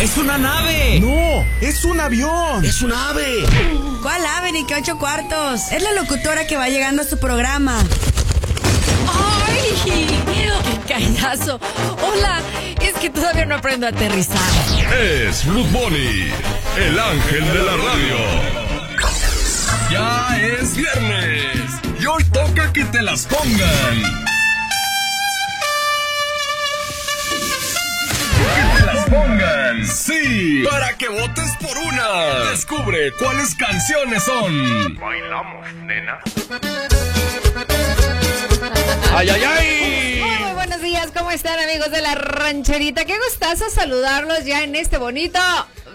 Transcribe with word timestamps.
¡Es 0.00 0.16
una 0.16 0.38
nave! 0.38 1.00
¡No! 1.00 1.44
¡Es 1.60 1.84
un 1.84 1.98
avión! 1.98 2.64
¡Es 2.64 2.82
un 2.82 2.92
ave! 2.92 3.44
¿Cuál 4.00 4.24
ave 4.24 4.52
ni 4.52 4.64
qué 4.64 4.76
ocho 4.76 4.96
cuartos? 4.96 5.72
Es 5.72 5.82
la 5.82 5.92
locutora 5.92 6.46
que 6.46 6.56
va 6.56 6.68
llegando 6.68 7.02
a 7.02 7.04
su 7.04 7.18
programa. 7.18 7.80
¡Ay! 9.08 9.74
¡Qué 9.84 10.94
callazo! 10.94 11.58
Hola, 12.00 12.40
es 12.80 12.94
que 12.94 13.10
todavía 13.10 13.44
no 13.46 13.56
aprendo 13.56 13.86
a 13.86 13.90
aterrizar. 13.90 14.38
Es 15.00 15.44
Blue 15.44 15.64
Bunny, 15.64 16.30
el 16.76 16.98
ángel 16.98 17.52
de 17.52 17.62
la 17.64 17.76
radio. 17.76 18.68
Ya 19.90 20.38
es 20.60 20.76
viernes 20.76 21.72
y 22.00 22.06
hoy 22.06 22.22
toca 22.32 22.72
que 22.72 22.84
te 22.84 23.02
las 23.02 23.26
pongan. 23.26 24.27
Sí, 29.86 30.64
para 30.68 30.96
que 30.96 31.08
votes 31.08 31.50
por 31.60 31.76
una. 31.78 32.50
Descubre 32.50 33.12
cuáles 33.18 33.54
canciones 33.54 34.22
son. 34.22 34.96
Bailamos, 34.96 35.72
nena. 35.84 36.20
¡Ay, 39.14 39.28
ay, 39.30 39.42
ay! 39.44 40.20
Muy, 40.20 40.44
muy 40.44 40.52
buenos 40.54 40.80
días, 40.80 41.10
¿cómo 41.16 41.30
están 41.30 41.58
amigos 41.58 41.90
de 41.90 42.02
la 42.02 42.14
rancherita? 42.14 43.04
Qué 43.04 43.16
gustazo 43.18 43.68
saludarlos 43.70 44.44
ya 44.44 44.62
en 44.62 44.76
este 44.76 44.98
bonito 44.98 45.40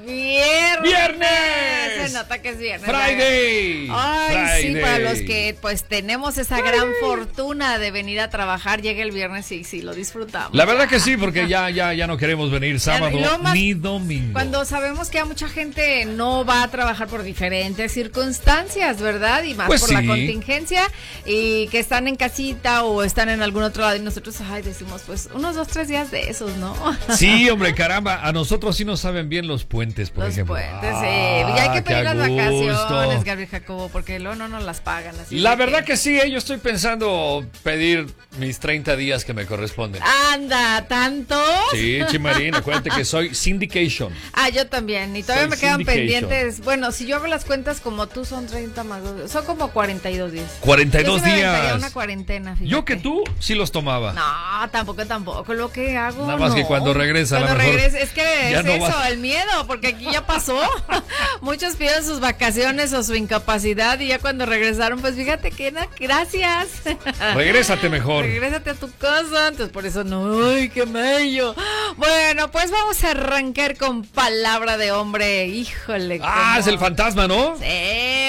viernes. 0.06 0.82
¡Viernes! 0.84 2.12
Se 2.12 2.14
nota 2.18 2.42
que 2.42 2.50
es 2.50 2.58
viernes. 2.58 2.90
Friday. 2.90 3.88
Ay, 3.92 4.62
sí, 4.64 4.76
para 4.82 5.00
los 5.00 5.20
que 5.20 5.56
pues 5.62 5.84
tenemos 5.84 6.38
esa 6.38 6.62
gran 6.62 6.88
fortuna 7.02 7.78
de 7.78 7.92
venir 7.92 8.20
a 8.20 8.30
trabajar, 8.30 8.82
llega 8.82 9.02
el 9.04 9.12
viernes 9.12 9.52
y 9.52 9.64
sí, 9.64 9.82
lo 9.82 9.94
disfrutamos. 9.94 10.54
La 10.54 10.66
verdad 10.66 10.88
que 10.88 11.00
sí, 11.00 11.18
porque 11.18 11.48
ya, 11.48 11.70
ya, 11.70 11.94
ya 11.94 12.08
no 12.08 12.18
queremos 12.18 12.52
venir 12.52 12.80
sábado 12.80 13.18
más- 13.40 13.54
ni 13.54 13.74
domingo. 13.74 14.34
Cuando 14.34 14.66
sabemos 14.66 15.10
que 15.10 15.20
a 15.20 15.26
mucha 15.26 15.48
gente 15.48 16.06
no 16.06 16.46
va 16.46 16.64
a 16.64 16.68
trabajar 16.70 17.08
por 17.08 17.24
diferentes 17.24 17.92
circunstancias, 17.92 19.00
¿verdad? 19.02 19.44
Y 19.44 19.54
más 19.54 19.68
Pues 19.68 19.82
por 19.82 19.92
la 19.94 20.06
contingencia 20.06 20.84
y 21.26 21.68
que 21.68 21.80
están 21.80 22.08
en 22.08 22.16
casita 22.16 22.84
o 22.84 23.04
están 23.04 23.30
en 23.30 23.42
algún 23.42 23.64
otro 23.64 23.84
lado 23.84 23.96
y 23.96 24.00
nosotros, 24.00 24.36
ay, 24.50 24.62
decimos, 24.62 25.04
pues 25.06 25.30
unos 25.34 25.56
dos, 25.56 25.68
tres 25.68 25.88
días 25.88 26.12
de 26.12 26.30
esos, 26.30 26.56
¿no? 26.58 26.76
Sí, 27.16 27.50
hombre, 27.52 27.74
caramba, 27.74 28.26
a 28.28 28.32
nosotros 28.32 28.76
sí 28.78 28.86
nos 28.86 29.00
saben 29.00 29.30
bien 29.30 29.48
los 29.48 29.64
puentes, 29.66 29.93
por 29.94 30.24
Los 30.26 30.34
ejemplo. 30.34 30.56
puentes, 30.56 30.90
sí. 31.00 31.06
Ah, 31.06 31.54
Ya 31.56 31.64
hay 31.64 31.70
que 31.70 31.84
qué 31.84 31.92
pedir 31.94 32.04
las 32.04 32.18
vacaciones. 32.18 33.24
Gabriel 33.24 33.50
Jacobo, 33.50 33.90
porque 33.90 34.20
luego 34.20 34.36
no 34.36 34.48
nos 34.48 34.64
las 34.64 34.82
pagan. 34.82 35.16
Así 35.20 35.40
La 35.40 35.56
verdad 35.56 35.84
que 35.84 35.98
sí, 35.98 36.20
eh, 36.20 36.30
yo 36.32 36.38
estoy 36.38 36.58
pensando 36.58 37.46
pedir 37.64 38.08
mis 38.38 38.60
30 38.60 38.96
días 38.96 39.24
que 39.26 39.34
me 39.34 39.46
corresponden. 39.46 40.02
Anda, 40.34 40.86
¿tanto? 40.88 41.42
Sí, 41.72 42.00
Chimarín, 42.10 42.56
acuérdate 42.56 42.90
que 42.90 43.06
soy 43.06 43.34
syndication. 43.36 44.14
Ah, 44.36 44.50
yo 44.50 44.68
también. 44.68 45.16
Y 45.16 45.22
todavía 45.24 45.44
Soy 45.44 45.50
me 45.52 45.58
quedan 45.58 45.84
pendientes. 45.86 46.62
Bueno, 46.62 46.92
si 46.92 47.06
yo 47.06 47.16
hago 47.18 47.28
las 47.28 47.46
cuentas 47.46 47.80
como 47.82 48.08
tú, 48.08 48.26
son 48.26 48.48
30 48.48 48.84
más. 48.84 49.04
dos- 49.04 49.32
Son 49.32 49.46
como 49.46 49.70
42 49.72 50.32
días. 50.32 50.50
42 50.60 51.20
Yo 51.22 51.24
sí 51.26 51.32
me 51.32 51.32
aventaría 51.46 51.62
días. 51.70 51.78
una 51.78 51.92
cuarentena, 51.92 52.54
fíjate. 52.56 52.70
Yo 52.70 52.84
que 52.86 52.96
tú 52.96 53.24
sí 53.40 53.54
los 53.56 53.72
tomaba. 53.72 54.14
No, 54.14 54.70
tampoco, 54.72 55.06
tampoco. 55.06 55.54
Lo 55.54 55.72
que 55.72 55.96
hago. 55.98 56.26
Nada 56.26 56.38
más 56.40 56.54
que 56.56 56.62
no. 56.62 56.68
cuando 56.68 56.94
regresa, 56.94 57.38
Cuando 57.38 57.56
mejor 57.58 57.76
regresa, 57.76 58.00
es 58.00 58.10
que 58.10 58.54
es 58.54 58.64
no 58.66 58.72
eso, 58.72 58.82
vas. 58.88 59.10
el 59.12 59.18
miedo, 59.20 59.68
porque 59.68 59.83
aquí 59.88 60.08
ya 60.12 60.26
pasó. 60.26 60.60
Muchos 61.42 61.76
piden 61.76 62.04
sus 62.06 62.20
vacaciones 62.20 62.94
o 62.94 63.04
su 63.04 63.16
incapacidad 63.16 64.00
y 64.00 64.08
ya 64.08 64.20
cuando 64.20 64.46
regresaron, 64.46 65.00
pues 65.02 65.16
fíjate 65.16 65.52
que 65.52 65.72
na- 65.72 65.88
gracias. 66.00 66.68
Regrésate 67.36 67.90
mejor. 67.90 68.24
Regrésate 68.26 68.70
a 68.72 68.74
tu 68.76 68.92
casa, 68.98 69.48
entonces 69.50 69.70
por 69.70 69.86
eso 69.86 70.04
no, 70.04 70.46
ay, 70.48 70.70
qué 70.70 70.86
mello. 70.86 71.56
Bueno, 71.98 72.50
pues 72.52 72.72
vamos 72.72 73.04
a 73.04 73.12
arrancar 73.12 73.78
con 73.78 74.04
palabra 74.04 74.78
de 74.78 74.92
hombre, 74.92 75.48
híjole. 75.48 76.20
Ah, 76.24 76.58
es 76.60 76.68
el 76.68 76.80
fantasma, 76.80 77.28
¿no? 77.28 77.56
Sí, 77.58 77.64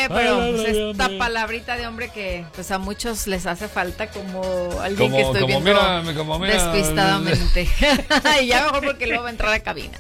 pero 0.09 0.51
pues, 0.57 0.69
esta 0.77 1.09
palabrita 1.19 1.77
de 1.77 1.87
hombre 1.87 2.09
que 2.11 2.45
pues 2.55 2.71
a 2.71 2.79
muchos 2.79 3.27
les 3.27 3.47
hace 3.47 3.69
falta 3.69 4.09
como 4.09 4.43
alguien 4.81 5.11
Como- 5.11 5.17
que 5.17 5.23
estoy 5.23 5.41
como 5.43 5.61
viendo 5.61 6.03
mira, 6.03 6.15
como 6.15 6.39
mira. 6.39 6.55
despistadamente. 6.55 7.69
y 8.43 8.47
ya 8.47 8.65
mejor 8.65 8.85
porque 8.85 9.07
luego 9.07 9.23
va 9.23 9.29
a 9.29 9.33
entrar 9.33 9.53
a 9.53 9.61
cabina. 9.61 9.97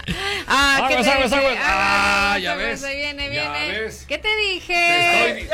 Ah, 0.46 0.86
¿qué 0.88 0.96
te 0.96 1.04
aguas. 1.46 1.64
Ah, 1.64 2.38
ya 2.40 2.54
ves. 2.54 2.82
ahí 2.84 2.96
viene, 2.96 3.34
Ya 3.34 3.52
viene. 3.52 3.80
ves. 3.80 4.04
¿Qué 4.08 4.18
te 4.18 4.28
dije? 4.36 5.38
estoy- 5.38 5.48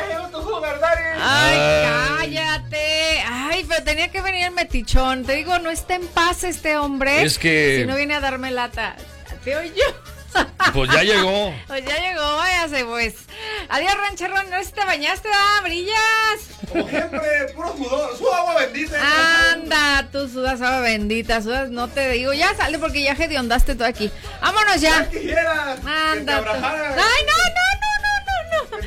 Ay, 1.23 1.57
Ay. 1.59 2.35
cállate. 2.35 3.23
Ay, 3.29 3.65
pero 3.69 3.83
tenía 3.85 4.09
que 4.09 4.21
venir 4.21 4.45
el 4.47 4.53
metichón. 4.53 5.25
Te 5.25 5.35
digo, 5.35 5.59
no 5.59 5.71
está 5.71 5.95
en 5.95 6.07
paz 6.09 6.45
este 6.45 6.77
hombre. 6.77 7.23
Es 7.23 7.39
que- 7.39 7.79
Si 7.81 7.87
no 7.87 7.97
viene 7.97 8.15
a 8.15 8.21
darme 8.21 8.51
lata. 8.51 8.97
Te 9.45 9.57
oyo. 9.57 9.73
Pues 10.73 10.89
ya 10.93 11.03
llegó. 11.03 11.53
Pues 11.67 11.85
ya 11.85 11.97
llegó, 11.99 12.37
váyase 12.37 12.85
pues. 12.85 13.15
Adiós, 13.69 13.93
rancherrón. 13.97 14.49
No 14.51 14.59
sé 14.59 14.67
si 14.67 14.73
te 14.73 14.85
bañaste, 14.85 15.29
ah, 15.35 15.61
brillas. 15.65 15.97
Como 16.69 16.89
siempre, 16.89 17.21
puro 17.57 17.77
sudor, 17.77 18.17
su 18.17 18.33
agua 18.33 18.55
bendita. 18.55 18.97
Anda, 19.53 20.09
tú 20.13 20.29
sudas 20.29 20.61
agua 20.61 20.81
bendita, 20.81 21.43
sudas, 21.43 21.71
no 21.71 21.89
te 21.89 22.11
digo, 22.11 22.33
ya 22.35 22.55
sale 22.55 22.79
porque 22.79 23.03
ya 23.03 23.13
hediondaste 23.15 23.75
todo 23.75 23.89
aquí. 23.89 24.13
Vámonos 24.41 24.81
ya. 24.81 25.09
Quisiera 25.11 25.75
que 25.77 25.83
te 25.83 25.89
Anda. 25.91 26.41
tú. 26.41 26.51
Ay, 26.53 26.61
no, 26.61 27.35
no, 27.35 27.70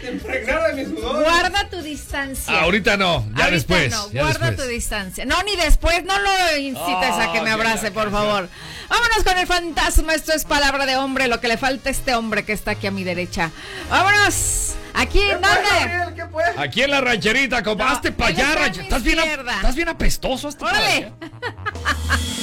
impregnara 0.12 0.70
de 0.70 0.86
mi 0.86 0.96
sudor. 0.96 1.24
Guarda 1.24 1.70
tu 1.70 1.82
distancia. 1.82 2.60
Ahorita 2.62 2.98
no, 2.98 3.26
ya 3.36 3.46
Ahorita 3.46 3.52
después. 3.52 3.92
no, 3.92 4.12
ya 4.12 4.22
guarda 4.24 4.48
después. 4.48 4.68
tu 4.68 4.74
distancia. 4.74 5.26
No, 5.26 5.42
ni 5.44 5.56
después, 5.56 6.04
no 6.04 6.14
lo 6.20 6.58
incites 6.58 7.12
a 7.12 7.32
que 7.32 7.40
Oh, 7.40 7.44
me 7.44 7.52
abrace, 7.52 7.92
por 7.92 8.12
favor. 8.12 8.50
Vámonos 8.90 9.24
con 9.24 9.38
el 9.38 9.48
fantasma. 9.48 10.14
Esto 10.14 10.34
es 10.34 10.46
palabra 10.46 10.86
de 10.86 10.96
hombre, 10.98 11.28
lo 11.28 11.40
que 11.40 11.48
le 11.48 11.58
falta 11.58 11.90
a 11.90 11.92
este 11.92 12.14
hombre 12.16 12.44
que 12.46 12.54
está 12.54 12.72
aquí 12.72 12.88
a 12.88 12.92
mi 12.92 13.04
derecha. 13.04 13.52
Vámonos. 13.90 14.74
Aquí, 14.96 15.20
¿Qué 15.20 15.32
¿en 15.32 15.40
pues, 15.42 15.52
dónde? 15.56 15.70
Gabriel? 15.88 16.14
¿Qué? 16.56 16.62
Aquí 16.62 16.82
en 16.84 16.92
la 16.92 17.02
rancherita, 17.02 17.64
compa, 17.64 18.00
No, 18.04 18.16
para 18.16 18.30
allá, 18.30 18.44
está 18.44 18.54
en 18.54 18.60
rancher- 18.74 18.78
mi 18.78 18.84
¿Estás 18.84 19.04
bien, 19.04 19.20
estás 19.20 19.76
bien 19.76 19.90
apestoso. 19.90 20.52
para 20.58 20.78
Órale. 20.78 21.14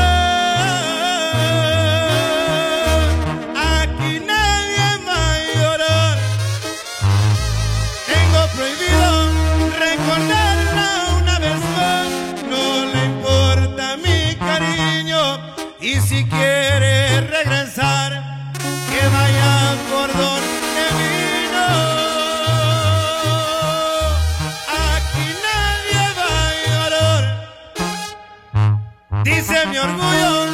Mi 29.69 29.77
orgullo, 29.77 30.47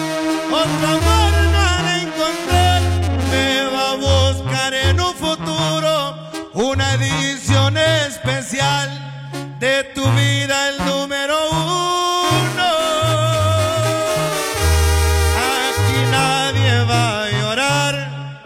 no 0.50 0.57
ha 0.57 1.81
de 1.83 2.01
encontrar. 2.04 2.81
Me 3.31 3.63
va 3.74 3.92
a 3.92 3.95
buscar 3.95 4.74
en 4.74 5.00
un 5.00 5.15
futuro 5.15 6.15
una 6.54 6.94
edición 6.95 7.77
especial 7.77 8.89
de 9.59 9.86
tu 9.95 10.04
vida, 10.12 10.69
el 10.69 10.86
número 10.86 11.36
uno. 11.50 12.69
Aquí 15.69 16.00
nadie 16.12 16.83
va 16.83 17.24
a 17.24 17.31
llorar, 17.31 18.42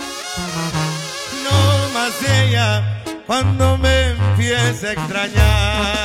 no 1.44 1.90
más 1.94 2.14
ella 2.30 3.04
cuando 3.26 3.78
me 3.80 4.10
empiece 4.10 4.90
a 4.90 4.92
extrañar. 4.94 6.01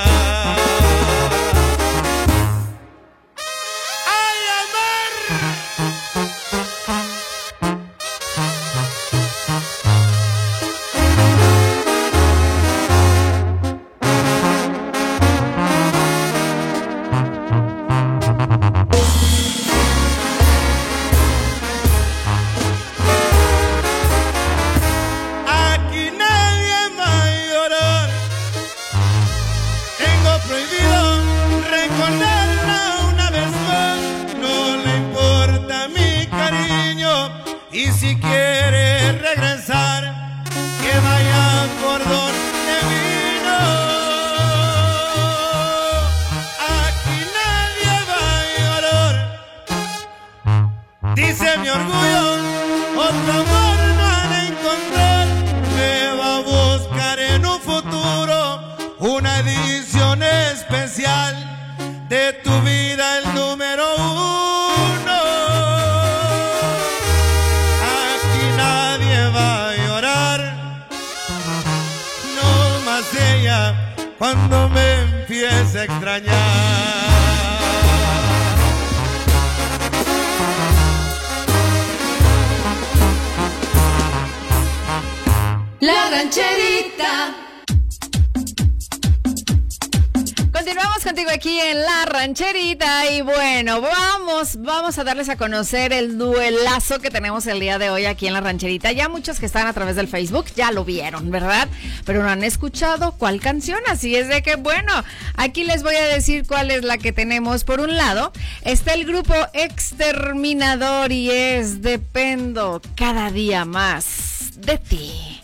A 94.98 95.04
darles 95.04 95.28
a 95.28 95.36
conocer 95.36 95.92
el 95.92 96.16
duelazo 96.16 97.00
que 97.00 97.10
tenemos 97.10 97.46
el 97.46 97.60
día 97.60 97.78
de 97.78 97.90
hoy 97.90 98.06
aquí 98.06 98.26
en 98.26 98.32
La 98.32 98.40
Rancherita. 98.40 98.92
Ya 98.92 99.08
muchos 99.08 99.38
que 99.38 99.46
están 99.46 99.66
a 99.66 99.72
través 99.72 99.96
del 99.96 100.08
Facebook 100.08 100.46
ya 100.54 100.70
lo 100.70 100.84
vieron, 100.84 101.30
¿verdad? 101.30 101.68
Pero 102.04 102.22
no 102.22 102.30
han 102.30 102.44
escuchado 102.44 103.12
cuál 103.12 103.40
canción, 103.40 103.80
así 103.88 104.16
es 104.16 104.28
de 104.28 104.42
que 104.42 104.56
bueno, 104.56 104.92
aquí 105.36 105.64
les 105.64 105.82
voy 105.82 105.96
a 105.96 106.04
decir 106.04 106.46
cuál 106.46 106.70
es 106.70 106.82
la 106.82 106.98
que 106.98 107.12
tenemos. 107.12 107.64
Por 107.64 107.80
un 107.80 107.96
lado, 107.96 108.32
está 108.62 108.94
el 108.94 109.04
grupo 109.04 109.34
Exterminador 109.52 111.12
y 111.12 111.30
es 111.30 111.82
Dependo 111.82 112.80
cada 112.94 113.30
día 113.30 113.64
más 113.64 114.52
de 114.56 114.78
ti. 114.78 115.42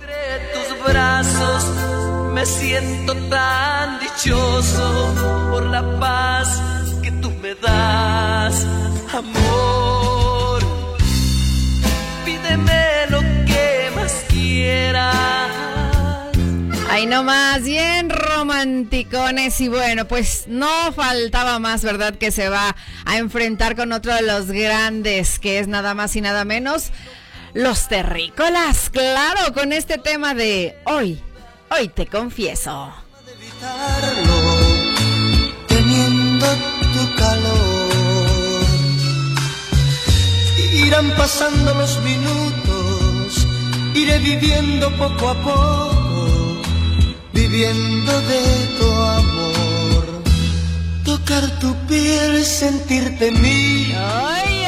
Entre 0.00 0.48
tus 0.52 0.84
brazos 0.84 1.66
me 2.32 2.44
siento 2.46 3.14
tan 3.28 4.00
dichoso 4.00 5.14
por 5.50 5.66
la 5.66 6.00
paz 6.00 6.81
tú 7.22 7.30
me 7.40 7.54
das, 7.54 8.66
amor. 9.12 10.62
Pídeme 12.24 13.06
lo 13.08 13.20
que 13.20 13.90
más 13.94 14.12
quieras. 14.28 15.16
Ahí 16.90 17.06
nomás, 17.06 17.62
bien 17.62 18.10
romanticones 18.10 19.58
y 19.62 19.68
bueno, 19.68 20.06
pues 20.06 20.44
no 20.48 20.92
faltaba 20.92 21.58
más, 21.58 21.82
¿verdad? 21.82 22.16
Que 22.16 22.30
se 22.30 22.50
va 22.50 22.76
a 23.06 23.16
enfrentar 23.16 23.76
con 23.76 23.92
otro 23.92 24.14
de 24.14 24.22
los 24.22 24.48
grandes, 24.50 25.38
que 25.38 25.58
es 25.58 25.68
nada 25.68 25.94
más 25.94 26.14
y 26.16 26.20
nada 26.20 26.44
menos 26.44 26.90
los 27.54 27.88
terrícolas, 27.88 28.90
claro, 28.90 29.52
con 29.52 29.72
este 29.72 29.98
tema 29.98 30.34
de 30.34 30.76
hoy, 30.84 31.20
hoy 31.70 31.88
te 31.88 32.06
confieso. 32.06 32.92
Irán 40.92 41.10
pasando 41.16 41.72
los 41.72 41.98
minutos, 42.02 43.46
iré 43.94 44.18
viviendo 44.18 44.94
poco 44.98 45.30
a 45.30 45.34
poco, 45.42 46.60
viviendo 47.32 48.12
de 48.20 48.42
tu 48.78 48.92
amor. 48.92 50.22
Tocar 51.02 51.58
tu 51.60 51.74
piel, 51.86 52.44
sentirte 52.44 53.30
mía. 53.30 54.61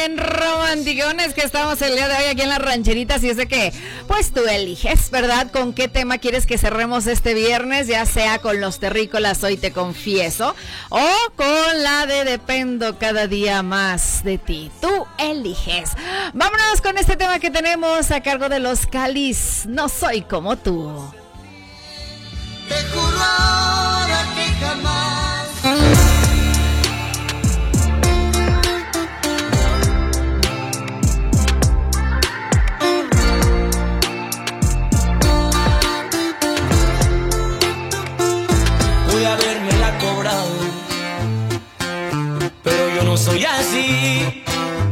Bien 0.00 0.16
romanticones 0.16 1.34
que 1.34 1.42
estamos 1.42 1.82
el 1.82 1.94
día 1.94 2.08
de 2.08 2.14
hoy 2.16 2.24
aquí 2.30 2.40
en 2.40 2.48
la 2.48 2.58
rancherita, 2.58 3.16
así 3.16 3.28
es 3.28 3.36
de 3.36 3.46
que, 3.46 3.70
pues 4.08 4.32
tú 4.32 4.40
eliges, 4.46 5.10
¿verdad? 5.10 5.50
¿Con 5.52 5.74
qué 5.74 5.88
tema 5.88 6.16
quieres 6.16 6.46
que 6.46 6.56
cerremos 6.56 7.06
este 7.06 7.34
viernes? 7.34 7.86
Ya 7.86 8.06
sea 8.06 8.38
con 8.38 8.62
los 8.62 8.78
terrícolas, 8.78 9.44
hoy 9.44 9.58
te 9.58 9.72
confieso, 9.72 10.56
o 10.88 11.06
con 11.36 11.82
la 11.82 12.06
de 12.06 12.24
dependo 12.24 12.98
cada 12.98 13.26
día 13.26 13.62
más 13.62 14.24
de 14.24 14.38
ti. 14.38 14.70
Tú 14.80 15.06
eliges. 15.18 15.90
Vámonos 16.32 16.80
con 16.80 16.96
este 16.96 17.16
tema 17.16 17.38
que 17.38 17.50
tenemos 17.50 18.10
a 18.10 18.22
cargo 18.22 18.48
de 18.48 18.60
los 18.60 18.86
Calis. 18.86 19.66
No 19.66 19.90
soy 19.90 20.22
como 20.22 20.56
tú. 20.56 21.12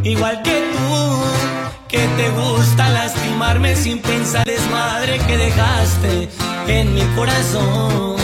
Igual 0.09 0.43
que 0.43 0.63
tú, 0.73 1.23
que 1.89 1.99
te 1.99 2.31
gusta 2.31 2.89
lastimarme 2.89 3.77
sin 3.77 4.01
pensar 4.01 4.45
desmadre 4.45 5.19
que 5.27 5.37
dejaste 5.37 6.29
en 6.67 6.95
mi 6.95 7.03
corazón. 7.15 8.17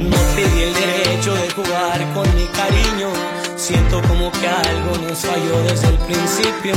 No 0.00 0.18
te 0.36 0.48
di 0.48 0.62
el 0.62 0.74
derecho 0.74 1.34
de 1.34 1.50
jugar 1.50 2.14
con 2.14 2.34
mi 2.34 2.46
cariño. 2.46 3.08
Siento 3.56 4.02
como 4.02 4.30
que 4.32 4.48
algo 4.48 4.96
nos 5.06 5.18
falló 5.18 5.62
desde 5.62 5.88
el 5.88 5.98
principio. 5.98 6.74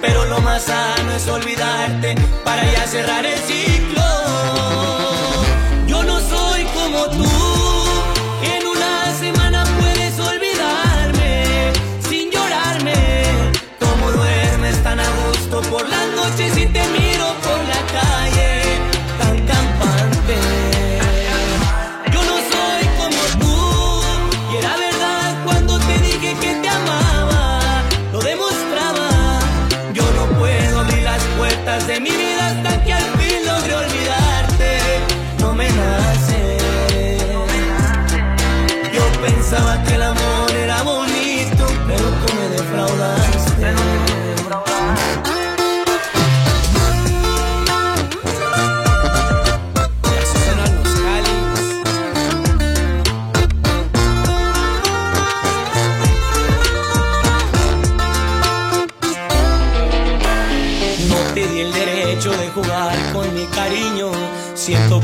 Pero 0.00 0.24
lo 0.26 0.40
más 0.40 0.62
sano 0.64 1.12
es 1.12 1.26
olvidarte 1.28 2.14
para 2.44 2.62
ya 2.72 2.86
cerrar 2.86 3.24
el 3.24 3.38
ciclo. 3.38 4.27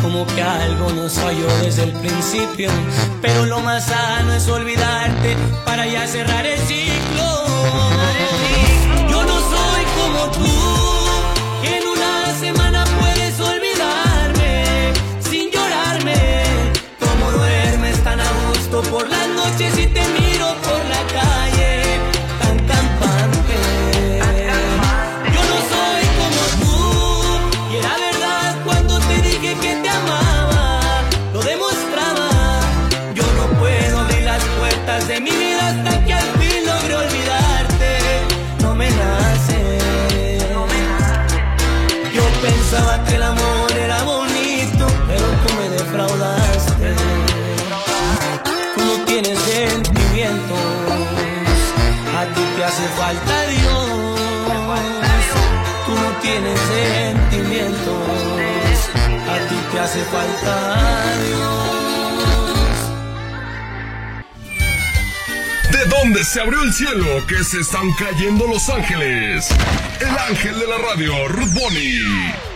Como 0.04 0.26
que 0.26 0.42
algo 0.42 0.92
nos 0.92 1.14
falló 1.14 1.46
desde 1.62 1.84
el 1.84 1.92
principio. 1.92 2.70
Pero 3.22 3.46
lo 3.46 3.60
más 3.60 3.86
sano 3.86 4.34
es 4.34 4.46
olvidarte 4.48 5.34
para 5.64 5.86
ya 5.86 6.06
cerrar 6.06 6.44
el 6.44 6.58
ciclo. 6.58 6.93
Hace 52.74 52.88
falta 52.88 53.46
Dios. 53.46 54.20
Tú 55.86 55.92
no 55.94 56.10
tienes 56.22 56.58
sentimientos, 56.58 58.08
a 59.28 59.38
ti 59.48 59.54
te 59.70 59.78
hace 59.78 60.02
falta 60.04 60.52
Dios. 61.24 61.74
¿De 65.70 65.84
dónde 65.86 66.24
se 66.24 66.40
abrió 66.40 66.62
el 66.62 66.72
cielo 66.72 67.24
que 67.28 67.44
se 67.44 67.60
están 67.60 67.92
cayendo 67.92 68.48
los 68.48 68.68
ángeles? 68.68 69.48
El 70.00 70.18
ángel 70.30 70.58
de 70.58 70.66
la 70.66 70.78
radio, 70.78 71.28
Ruth 71.28 71.52
Bonnie. 71.52 72.53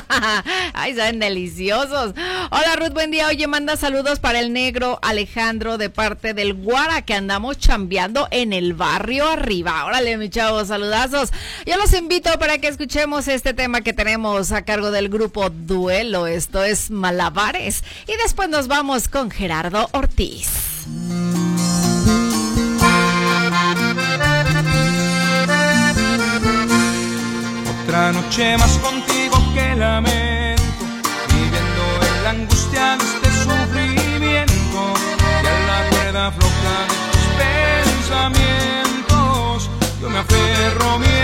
Ay, 0.74 0.96
saben 0.96 1.20
deliciosos. 1.20 2.14
Hola 2.50 2.76
Ruth, 2.76 2.92
buen 2.92 3.12
día. 3.12 3.28
Oye, 3.28 3.46
manda 3.46 3.76
saludos 3.76 4.18
para 4.18 4.40
el 4.40 4.52
negro 4.52 4.98
Alejandro 5.02 5.78
de 5.78 5.90
parte 5.90 6.34
del 6.34 6.54
Guara 6.54 7.02
que 7.02 7.14
andamos 7.14 7.58
chambeando 7.58 8.26
en 8.32 8.52
el 8.52 8.74
barrio 8.74 9.28
arriba. 9.28 9.84
Órale, 9.84 10.16
mi 10.16 10.28
chavos, 10.28 10.68
saludazos. 10.68 11.30
Yo 11.66 11.76
los 11.76 11.92
invito 11.92 12.36
para 12.40 12.58
que 12.58 12.66
escuchemos 12.66 13.28
este 13.28 13.54
tema 13.54 13.82
que 13.82 13.92
tenemos 13.92 14.50
a 14.50 14.62
cargo 14.62 14.90
del 14.90 15.08
grupo 15.08 15.50
Duelo. 15.50 16.26
Esto 16.26 16.64
es 16.64 16.90
Malabares. 16.90 17.84
Y 18.08 18.16
después 18.22 18.48
nos 18.48 18.66
vamos 18.66 19.06
con 19.06 19.30
Gerardo 19.30 19.67
Ortiz. 19.74 20.48
Otra 27.82 28.12
noche 28.12 28.56
más 28.56 28.78
contigo 28.78 29.36
que 29.54 29.76
lamento, 29.76 30.62
viviendo 31.28 31.82
en 32.08 32.24
la 32.24 32.30
angustia 32.30 32.96
de 32.96 33.04
este 33.04 33.30
sufrimiento 33.42 34.80
y 35.42 35.46
a 35.46 35.58
la 35.66 35.78
cuerda 35.90 36.32
floja 36.32 36.76
de 36.88 36.96
tus 37.12 37.26
pensamientos. 38.08 39.68
Yo 40.00 40.08
me 40.08 40.18
aferro 40.18 40.98
mientras 40.98 41.17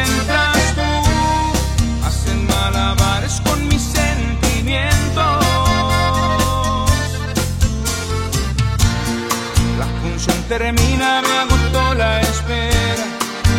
termina, 10.48 11.22
me 11.22 11.38
agotó 11.38 11.94
la 11.94 12.20
espera. 12.20 13.04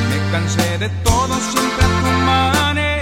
Me 0.09 0.31
cansé 0.31 0.77
de 0.77 0.89
todo 1.03 1.33
siempre 1.51 1.85
a 1.85 2.01
tu 2.01 2.11
manera. 2.25 3.01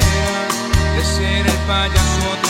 De 0.95 1.03
ser 1.03 1.47
el 1.47 1.59
payaso 1.67 2.42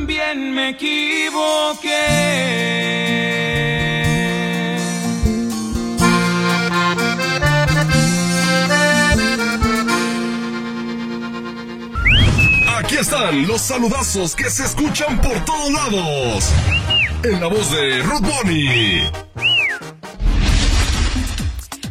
también 0.00 0.54
me 0.54 0.70
equivoqué. 0.70 1.90
Aquí 12.78 12.96
están 12.96 13.46
los 13.46 13.60
saludazos 13.60 14.34
que 14.34 14.48
se 14.48 14.64
escuchan 14.64 15.20
por 15.20 15.44
todos 15.44 15.70
lados. 15.70 16.50
En 17.22 17.38
la 17.38 17.48
voz 17.48 17.70
de 17.70 18.02
Ruth 18.02 18.22
Bonnie. 18.22 19.29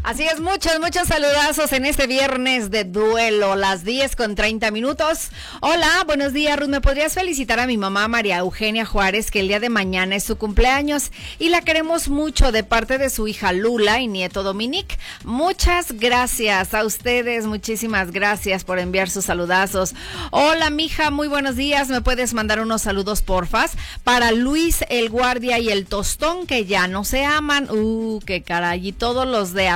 Así 0.09 0.23
es, 0.23 0.39
muchos, 0.39 0.79
muchos 0.79 1.07
saludazos 1.07 1.71
en 1.71 1.85
este 1.85 2.07
viernes 2.07 2.71
de 2.71 2.83
duelo, 2.83 3.55
las 3.55 3.83
10 3.83 4.15
con 4.15 4.33
30 4.33 4.71
minutos. 4.71 5.29
Hola, 5.61 6.03
buenos 6.07 6.33
días, 6.33 6.59
Ruth. 6.59 6.67
¿Me 6.67 6.81
podrías 6.81 7.13
felicitar 7.13 7.59
a 7.59 7.67
mi 7.67 7.77
mamá 7.77 8.07
María 8.07 8.39
Eugenia 8.39 8.87
Juárez, 8.87 9.29
que 9.29 9.41
el 9.41 9.49
día 9.49 9.59
de 9.59 9.69
mañana 9.69 10.15
es 10.15 10.23
su 10.23 10.35
cumpleaños 10.35 11.11
y 11.37 11.49
la 11.49 11.61
queremos 11.61 12.09
mucho 12.09 12.51
de 12.51 12.63
parte 12.63 12.97
de 12.97 13.11
su 13.11 13.27
hija 13.27 13.53
Lula 13.53 13.99
y 13.99 14.07
nieto 14.07 14.41
Dominique? 14.41 14.97
Muchas 15.25 15.91
gracias 15.91 16.73
a 16.73 16.85
ustedes, 16.85 17.45
muchísimas 17.45 18.09
gracias 18.09 18.63
por 18.63 18.79
enviar 18.79 19.11
sus 19.11 19.25
saludazos. 19.25 19.93
Hola, 20.31 20.71
mija, 20.71 21.11
muy 21.11 21.27
buenos 21.27 21.55
días. 21.55 21.89
¿Me 21.89 22.01
puedes 22.01 22.33
mandar 22.33 22.61
unos 22.61 22.81
saludos, 22.81 23.21
porfas? 23.21 23.73
Para 24.03 24.31
Luis, 24.31 24.83
el 24.89 25.11
guardia 25.11 25.59
y 25.59 25.69
el 25.69 25.85
tostón, 25.85 26.47
que 26.47 26.65
ya 26.65 26.87
no 26.87 27.03
se 27.03 27.25
aman. 27.25 27.69
Uh, 27.69 28.19
qué 28.25 28.41
caray. 28.41 28.87
Y 28.87 28.91
todos 28.91 29.27
los 29.27 29.53
de 29.53 29.69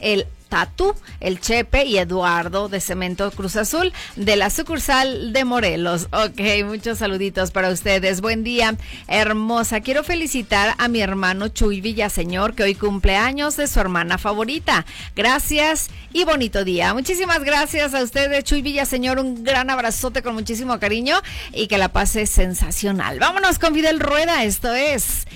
el 0.00 0.26
Tatu, 0.48 0.94
el 1.20 1.40
Chepe 1.40 1.84
y 1.84 1.98
Eduardo 1.98 2.68
de 2.68 2.80
Cemento 2.80 3.30
Cruz 3.32 3.56
Azul 3.56 3.92
de 4.14 4.36
la 4.36 4.50
sucursal 4.50 5.32
de 5.32 5.44
Morelos. 5.44 6.08
Ok, 6.12 6.64
muchos 6.64 6.98
saluditos 6.98 7.50
para 7.50 7.70
ustedes. 7.70 8.20
Buen 8.20 8.44
día, 8.44 8.76
hermosa. 9.08 9.80
Quiero 9.80 10.04
felicitar 10.04 10.74
a 10.78 10.88
mi 10.88 11.00
hermano 11.00 11.48
Chuy 11.48 11.80
Villaseñor, 11.80 12.54
que 12.54 12.62
hoy 12.62 12.74
cumple 12.74 13.16
años 13.16 13.56
de 13.56 13.66
su 13.66 13.80
hermana 13.80 14.18
favorita. 14.18 14.86
Gracias 15.16 15.88
y 16.12 16.24
bonito 16.24 16.64
día. 16.64 16.94
Muchísimas 16.94 17.42
gracias 17.42 17.92
a 17.94 18.02
ustedes, 18.02 18.44
Chuy 18.44 18.62
Villaseñor. 18.62 19.18
Un 19.18 19.42
gran 19.42 19.68
abrazote 19.68 20.22
con 20.22 20.34
muchísimo 20.34 20.78
cariño 20.78 21.16
y 21.52 21.66
que 21.66 21.78
la 21.78 21.88
pase 21.88 22.26
sensacional. 22.26 23.18
Vámonos 23.18 23.58
con 23.58 23.74
Fidel 23.74 23.98
Rueda. 23.98 24.44
Esto 24.44 24.72
es 24.72 25.26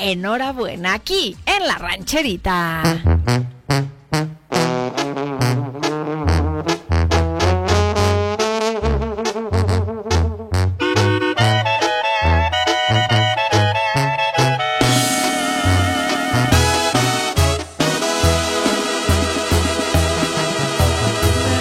Enhorabuena 0.00 0.94
aquí 0.94 1.36
en 1.44 1.66
la 1.66 1.76
rancherita. 1.76 2.82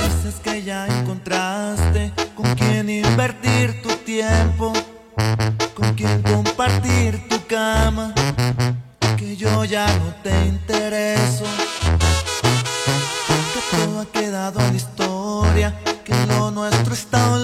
Dices 0.04 0.40
que 0.44 0.62
ya 0.62 0.86
encontraste 0.86 2.14
con 2.36 2.54
quién 2.56 2.88
invertir 2.88 3.82
tu 3.82 3.90
tiempo, 4.06 4.74
con 5.74 5.96
quién 5.96 6.22
compartir 6.22 7.28
tu 7.28 7.44
cama, 7.48 8.14
yo 9.48 9.66
ya 9.66 9.88
no 10.00 10.14
te 10.24 10.46
intereso, 10.46 11.46
que 13.54 13.78
todo 13.78 14.02
ha 14.02 14.06
quedado 14.12 14.60
en 14.60 14.70
la 14.72 14.76
historia, 14.76 15.74
que 16.04 16.14
lo 16.28 16.52
nuestro 16.52 16.94
está 16.94 17.37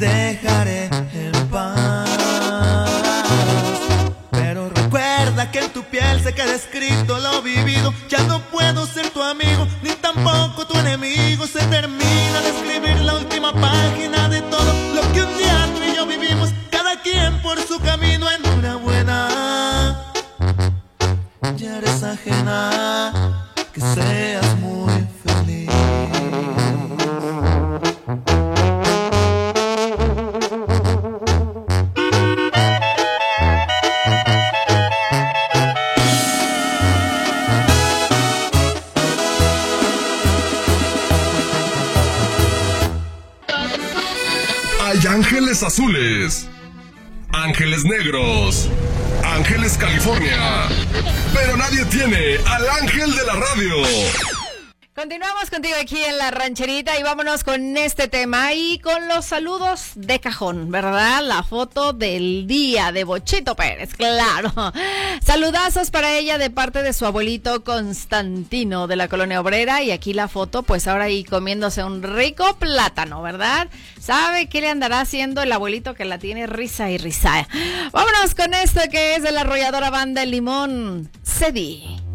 te 0.00 0.49
y 56.62 57.02
vámonos 57.02 57.42
con 57.42 57.78
este 57.78 58.06
tema 58.06 58.52
y 58.52 58.80
con 58.80 59.08
los 59.08 59.24
saludos 59.24 59.92
de 59.94 60.20
cajón, 60.20 60.70
¿verdad? 60.70 61.22
La 61.22 61.42
foto 61.42 61.94
del 61.94 62.46
día 62.46 62.92
de 62.92 63.04
Bochito 63.04 63.56
Pérez, 63.56 63.94
claro. 63.94 64.52
Saludazos 65.24 65.90
para 65.90 66.12
ella 66.18 66.36
de 66.36 66.50
parte 66.50 66.82
de 66.82 66.92
su 66.92 67.06
abuelito 67.06 67.64
Constantino 67.64 68.88
de 68.88 68.96
la 68.96 69.08
colonia 69.08 69.40
obrera 69.40 69.82
y 69.82 69.90
aquí 69.90 70.12
la 70.12 70.28
foto, 70.28 70.62
pues 70.62 70.86
ahora 70.86 71.04
ahí 71.04 71.24
comiéndose 71.24 71.82
un 71.82 72.02
rico 72.02 72.54
plátano, 72.58 73.22
¿verdad? 73.22 73.68
¿Sabe 73.98 74.50
qué 74.50 74.60
le 74.60 74.68
andará 74.68 75.00
haciendo 75.00 75.40
el 75.42 75.52
abuelito 75.52 75.94
que 75.94 76.04
la 76.04 76.18
tiene 76.18 76.46
risa 76.46 76.90
y 76.90 76.98
risa? 76.98 77.48
Vámonos 77.90 78.34
con 78.34 78.52
esto 78.52 78.82
que 78.90 79.16
es 79.16 79.22
de 79.22 79.32
la 79.32 79.42
arrolladora 79.42 79.88
banda 79.88 80.22
El 80.22 80.32
Limón, 80.32 81.10
Cedi. 81.24 82.09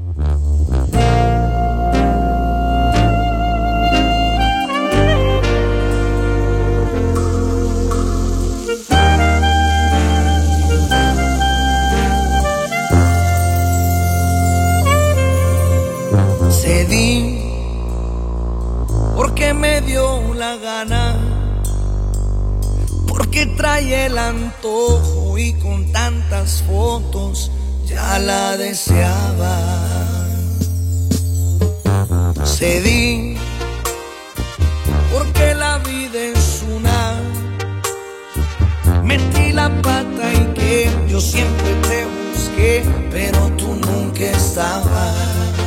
porque 19.46 19.54
me 19.54 19.82
dio 19.82 20.34
la 20.34 20.56
gana, 20.58 21.16
porque 23.08 23.46
trae 23.46 24.08
el 24.08 24.18
antojo 24.18 25.38
y 25.38 25.54
con 25.54 25.92
tantas 25.92 26.64
fotos 26.64 27.52
ya 27.86 28.18
la 28.18 28.58
deseaba. 28.58 29.60
Cedí 32.44 33.38
porque 35.14 35.54
la 35.54 35.78
vida 35.80 36.20
es 36.34 36.64
una. 36.76 37.22
Metí 39.04 39.54
la 39.54 39.70
pata 39.84 40.34
y 40.34 40.54
que 40.56 40.90
yo 41.08 41.22
siempre 41.22 41.76
te 41.88 42.06
busqué, 42.06 42.84
pero 43.12 43.52
tú 43.58 43.76
nunca 43.76 44.24
estabas. 44.24 45.65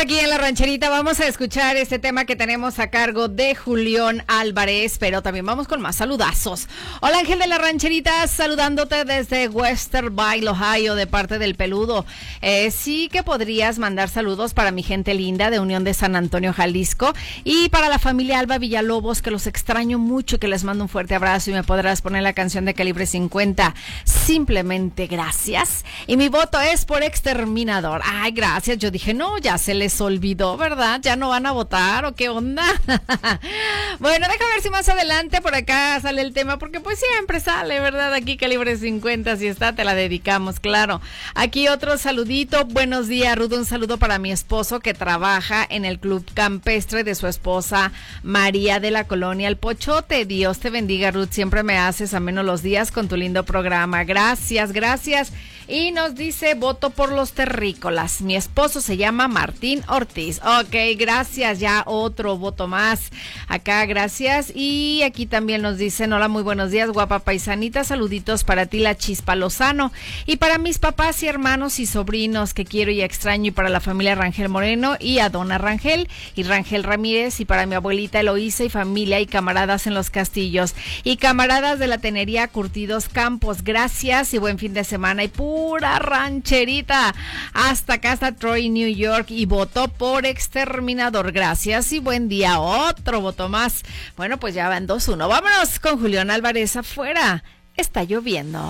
Aquí 0.00 0.20
en 0.20 0.30
la 0.30 0.38
rancherita. 0.38 0.90
Vamos 0.90 1.18
a 1.18 1.26
escuchar 1.26 1.76
este 1.76 1.98
tema 1.98 2.24
que 2.24 2.36
tenemos 2.36 2.78
a 2.78 2.88
cargo 2.88 3.26
de 3.26 3.56
Julián 3.56 4.22
Álvarez, 4.28 4.96
pero 4.96 5.22
también 5.22 5.44
vamos 5.44 5.66
con 5.66 5.80
más 5.80 5.96
saludazos. 5.96 6.68
Hola 7.00 7.18
Ángel 7.18 7.40
de 7.40 7.48
la 7.48 7.58
rancherita, 7.58 8.24
saludándote 8.28 9.04
desde 9.04 9.48
Westerville, 9.48 10.48
Ohio, 10.48 10.94
de 10.94 11.08
parte 11.08 11.40
del 11.40 11.56
peludo. 11.56 12.06
Eh, 12.42 12.70
sí 12.70 13.08
que 13.10 13.24
podrías 13.24 13.80
mandar 13.80 14.08
saludos 14.08 14.54
para 14.54 14.70
mi 14.70 14.84
gente 14.84 15.14
linda 15.14 15.50
de 15.50 15.58
Unión 15.58 15.82
de 15.82 15.94
San 15.94 16.14
Antonio, 16.14 16.52
Jalisco, 16.52 17.12
y 17.42 17.68
para 17.68 17.88
la 17.88 17.98
familia 17.98 18.38
Alba 18.38 18.58
Villalobos, 18.58 19.20
que 19.20 19.32
los 19.32 19.48
extraño 19.48 19.98
mucho, 19.98 20.38
que 20.38 20.46
les 20.46 20.62
mando 20.62 20.84
un 20.84 20.88
fuerte 20.88 21.16
abrazo 21.16 21.50
y 21.50 21.54
me 21.54 21.64
podrás 21.64 22.02
poner 22.02 22.22
la 22.22 22.34
canción 22.34 22.64
de 22.66 22.74
calibre 22.74 23.04
50. 23.04 23.74
Simplemente 24.04 25.08
gracias. 25.08 25.84
Y 26.06 26.16
mi 26.16 26.28
voto 26.28 26.60
es 26.60 26.84
por 26.84 27.02
exterminador. 27.02 28.00
Ay, 28.04 28.30
gracias. 28.30 28.78
Yo 28.78 28.92
dije, 28.92 29.12
no, 29.12 29.38
ya 29.38 29.58
se 29.58 29.74
les 29.74 29.87
olvidó, 30.00 30.56
¿verdad? 30.56 31.00
¿Ya 31.02 31.16
no 31.16 31.28
van 31.28 31.46
a 31.46 31.52
votar 31.52 32.04
o 32.04 32.14
qué 32.14 32.28
onda? 32.28 32.64
bueno, 33.98 34.26
déjame 34.28 34.52
ver 34.54 34.62
si 34.62 34.70
más 34.70 34.88
adelante 34.88 35.40
por 35.40 35.54
acá 35.54 36.00
sale 36.00 36.22
el 36.22 36.32
tema, 36.32 36.58
porque 36.58 36.80
pues 36.80 36.98
siempre 36.98 37.40
sale, 37.40 37.80
¿verdad? 37.80 38.12
Aquí 38.14 38.36
calibre 38.36 38.76
50, 38.76 39.36
si 39.36 39.46
está, 39.46 39.74
te 39.74 39.84
la 39.84 39.94
dedicamos, 39.94 40.60
claro. 40.60 41.00
Aquí 41.34 41.68
otro 41.68 41.98
saludito. 41.98 42.64
Buenos 42.64 43.08
días, 43.08 43.36
Rudo. 43.36 43.56
Un 43.56 43.64
saludo 43.64 43.98
para 43.98 44.18
mi 44.18 44.32
esposo 44.32 44.80
que 44.80 44.94
trabaja 44.94 45.66
en 45.68 45.84
el 45.84 45.98
club 45.98 46.24
campestre 46.34 47.04
de 47.04 47.14
su 47.14 47.26
esposa 47.26 47.92
María 48.22 48.80
de 48.80 48.90
la 48.90 49.04
Colonia 49.04 49.48
El 49.48 49.56
Pochote. 49.56 50.24
Dios 50.24 50.58
te 50.58 50.70
bendiga, 50.70 51.10
Ruth. 51.10 51.30
Siempre 51.30 51.62
me 51.62 51.78
haces 51.78 52.14
ameno 52.14 52.42
los 52.42 52.62
días 52.62 52.90
con 52.90 53.08
tu 53.08 53.16
lindo 53.16 53.44
programa. 53.44 54.04
Gracias, 54.04 54.72
gracias. 54.72 55.32
Y 55.70 55.92
nos 55.92 56.14
dice, 56.14 56.54
voto 56.54 56.88
por 56.88 57.12
los 57.12 57.32
terrícolas. 57.32 58.22
Mi 58.22 58.36
esposo 58.36 58.80
se 58.80 58.96
llama 58.96 59.28
Martín 59.28 59.82
Ortiz. 59.86 60.40
Ok, 60.42 60.74
gracias. 60.96 61.58
Ya 61.60 61.82
otro 61.84 62.38
voto 62.38 62.66
más. 62.68 63.10
Acá, 63.48 63.84
gracias. 63.84 64.50
Y 64.54 65.02
aquí 65.04 65.26
también 65.26 65.60
nos 65.60 65.76
dicen, 65.76 66.14
hola, 66.14 66.28
muy 66.28 66.42
buenos 66.42 66.70
días, 66.70 66.88
guapa 66.88 67.18
paisanita. 67.18 67.84
Saluditos 67.84 68.44
para 68.44 68.64
ti, 68.64 68.78
la 68.78 68.96
Chispa 68.96 69.34
Lozano. 69.34 69.92
Y 70.24 70.36
para 70.36 70.56
mis 70.56 70.78
papás 70.78 71.22
y 71.22 71.26
hermanos 71.26 71.78
y 71.80 71.84
sobrinos 71.84 72.54
que 72.54 72.64
quiero 72.64 72.90
y 72.90 73.02
extraño. 73.02 73.48
Y 73.48 73.50
para 73.50 73.68
la 73.68 73.80
familia 73.80 74.14
Rangel 74.14 74.48
Moreno 74.48 74.96
y 74.98 75.18
a 75.18 75.28
Dona 75.28 75.58
Rangel 75.58 76.08
y 76.34 76.44
Rangel 76.44 76.82
Ramírez. 76.82 77.40
Y 77.40 77.44
para 77.44 77.66
mi 77.66 77.74
abuelita 77.74 78.20
Eloísa 78.20 78.64
y 78.64 78.70
familia 78.70 79.20
y 79.20 79.26
camaradas 79.26 79.86
en 79.86 79.92
los 79.92 80.08
castillos. 80.08 80.74
Y 81.04 81.18
camaradas 81.18 81.78
de 81.78 81.88
la 81.88 81.98
Tenería 81.98 82.48
Curtidos 82.48 83.10
Campos. 83.10 83.64
Gracias 83.64 84.32
y 84.32 84.38
buen 84.38 84.58
fin 84.58 84.72
de 84.72 84.84
semana. 84.84 85.24
Y 85.24 85.28
pura 85.58 85.98
rancherita. 85.98 87.12
Hasta 87.52 87.94
acá, 87.94 88.12
hasta 88.12 88.32
Troy, 88.32 88.68
New 88.68 88.88
York. 88.88 89.26
Y 89.30 89.46
votó 89.46 89.88
por 89.88 90.24
exterminador. 90.24 91.32
Gracias 91.32 91.92
y 91.92 91.98
buen 91.98 92.28
día. 92.28 92.60
Otro 92.60 93.20
voto 93.20 93.48
más. 93.48 93.82
Bueno, 94.16 94.38
pues 94.38 94.54
ya 94.54 94.68
van 94.68 94.86
2-1. 94.86 95.28
Vámonos 95.28 95.80
con 95.80 95.98
Julián 96.00 96.30
Álvarez 96.30 96.76
afuera. 96.76 97.42
Está 97.76 98.04
lloviendo. 98.04 98.60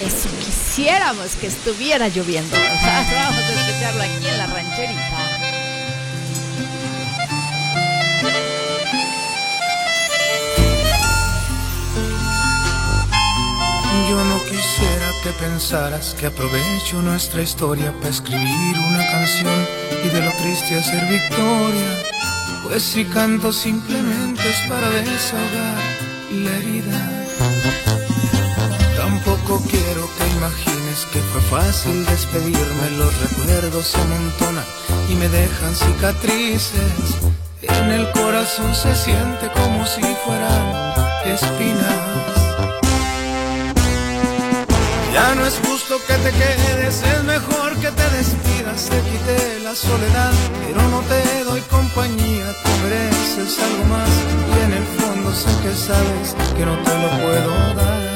Eso 0.00 0.28
quisiéramos 0.44 1.34
que 1.36 1.46
estuviera 1.46 2.08
lloviendo. 2.08 2.56
Vamos 2.82 3.42
a 3.42 3.68
escucharlo 3.68 4.02
aquí 4.02 4.26
en 4.26 4.38
la 4.38 4.46
rancherita. 4.46 5.49
Yo 14.10 14.24
no 14.24 14.42
quisiera 14.42 15.08
que 15.22 15.30
pensaras 15.38 16.16
que 16.18 16.26
aprovecho 16.26 17.00
nuestra 17.00 17.42
historia 17.42 17.92
para 17.92 18.08
escribir 18.08 18.76
una 18.76 19.08
canción 19.08 19.54
y 20.04 20.08
de 20.08 20.20
lo 20.22 20.32
triste 20.32 20.80
hacer 20.80 21.06
victoria. 21.06 21.90
Pues 22.64 22.82
si 22.82 23.04
canto 23.04 23.52
simplemente 23.52 24.42
es 24.50 24.68
para 24.68 24.90
desahogar 24.90 25.78
la 26.32 26.50
herida. 26.56 27.00
Tampoco 28.96 29.62
quiero 29.70 30.10
que 30.16 30.26
imagines 30.38 31.06
que 31.12 31.20
fue 31.30 31.40
fácil 31.42 32.04
despedirme, 32.06 32.90
los 32.98 33.16
recuerdos 33.20 33.86
se 33.86 34.00
amontonan 34.00 34.64
y 35.08 35.14
me 35.14 35.28
dejan 35.28 35.72
cicatrices. 35.76 37.14
En 37.62 37.92
el 37.92 38.10
corazón 38.10 38.74
se 38.74 38.92
siente 38.96 39.48
como 39.54 39.86
si 39.86 40.02
fueran 40.24 40.94
espinas. 41.26 42.39
Ya 45.12 45.34
no 45.34 45.44
es 45.44 45.60
justo 45.66 45.98
que 46.06 46.14
te 46.14 46.30
quedes, 46.30 47.02
es 47.02 47.24
mejor 47.24 47.74
que 47.80 47.90
te 47.90 48.10
despidas, 48.10 48.88
te 48.88 49.00
quité 49.00 49.60
la 49.64 49.74
soledad, 49.74 50.32
pero 50.66 50.82
no 50.88 51.00
te 51.02 51.44
doy 51.44 51.60
compañía, 51.62 52.46
tú 52.62 52.70
mereces 52.84 53.58
algo 53.58 53.84
más 53.86 54.10
y 54.56 54.64
en 54.64 54.72
el 54.74 54.84
fondo 54.98 55.32
sé 55.34 55.50
que 55.62 55.74
sabes 55.74 56.36
que 56.56 56.64
no 56.64 56.76
te 56.84 56.94
lo 56.94 57.10
puedo 57.22 57.74
dar. 57.74 58.09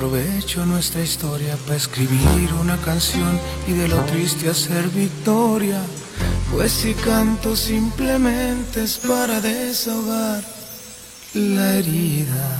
Aprovecho 0.00 0.64
nuestra 0.64 1.02
historia 1.02 1.58
para 1.66 1.76
escribir 1.76 2.54
una 2.58 2.78
canción 2.78 3.38
y 3.68 3.72
de 3.72 3.86
lo 3.86 3.98
triste 4.06 4.48
hacer 4.48 4.88
victoria. 4.88 5.78
Pues 6.50 6.72
si 6.72 6.94
canto 6.94 7.54
simplemente 7.54 8.84
es 8.84 8.96
para 8.96 9.42
desahogar 9.42 10.42
la 11.34 11.74
herida. 11.74 12.58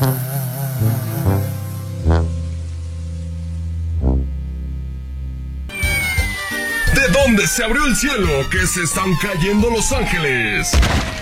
¿De 6.95 7.09
dónde 7.09 7.47
se 7.47 7.65
abrió 7.65 7.87
el 7.87 7.97
cielo 7.97 8.51
que 8.51 8.67
se 8.67 8.83
están 8.83 9.17
cayendo 9.17 9.71
los 9.71 9.91
ángeles? 9.93 10.73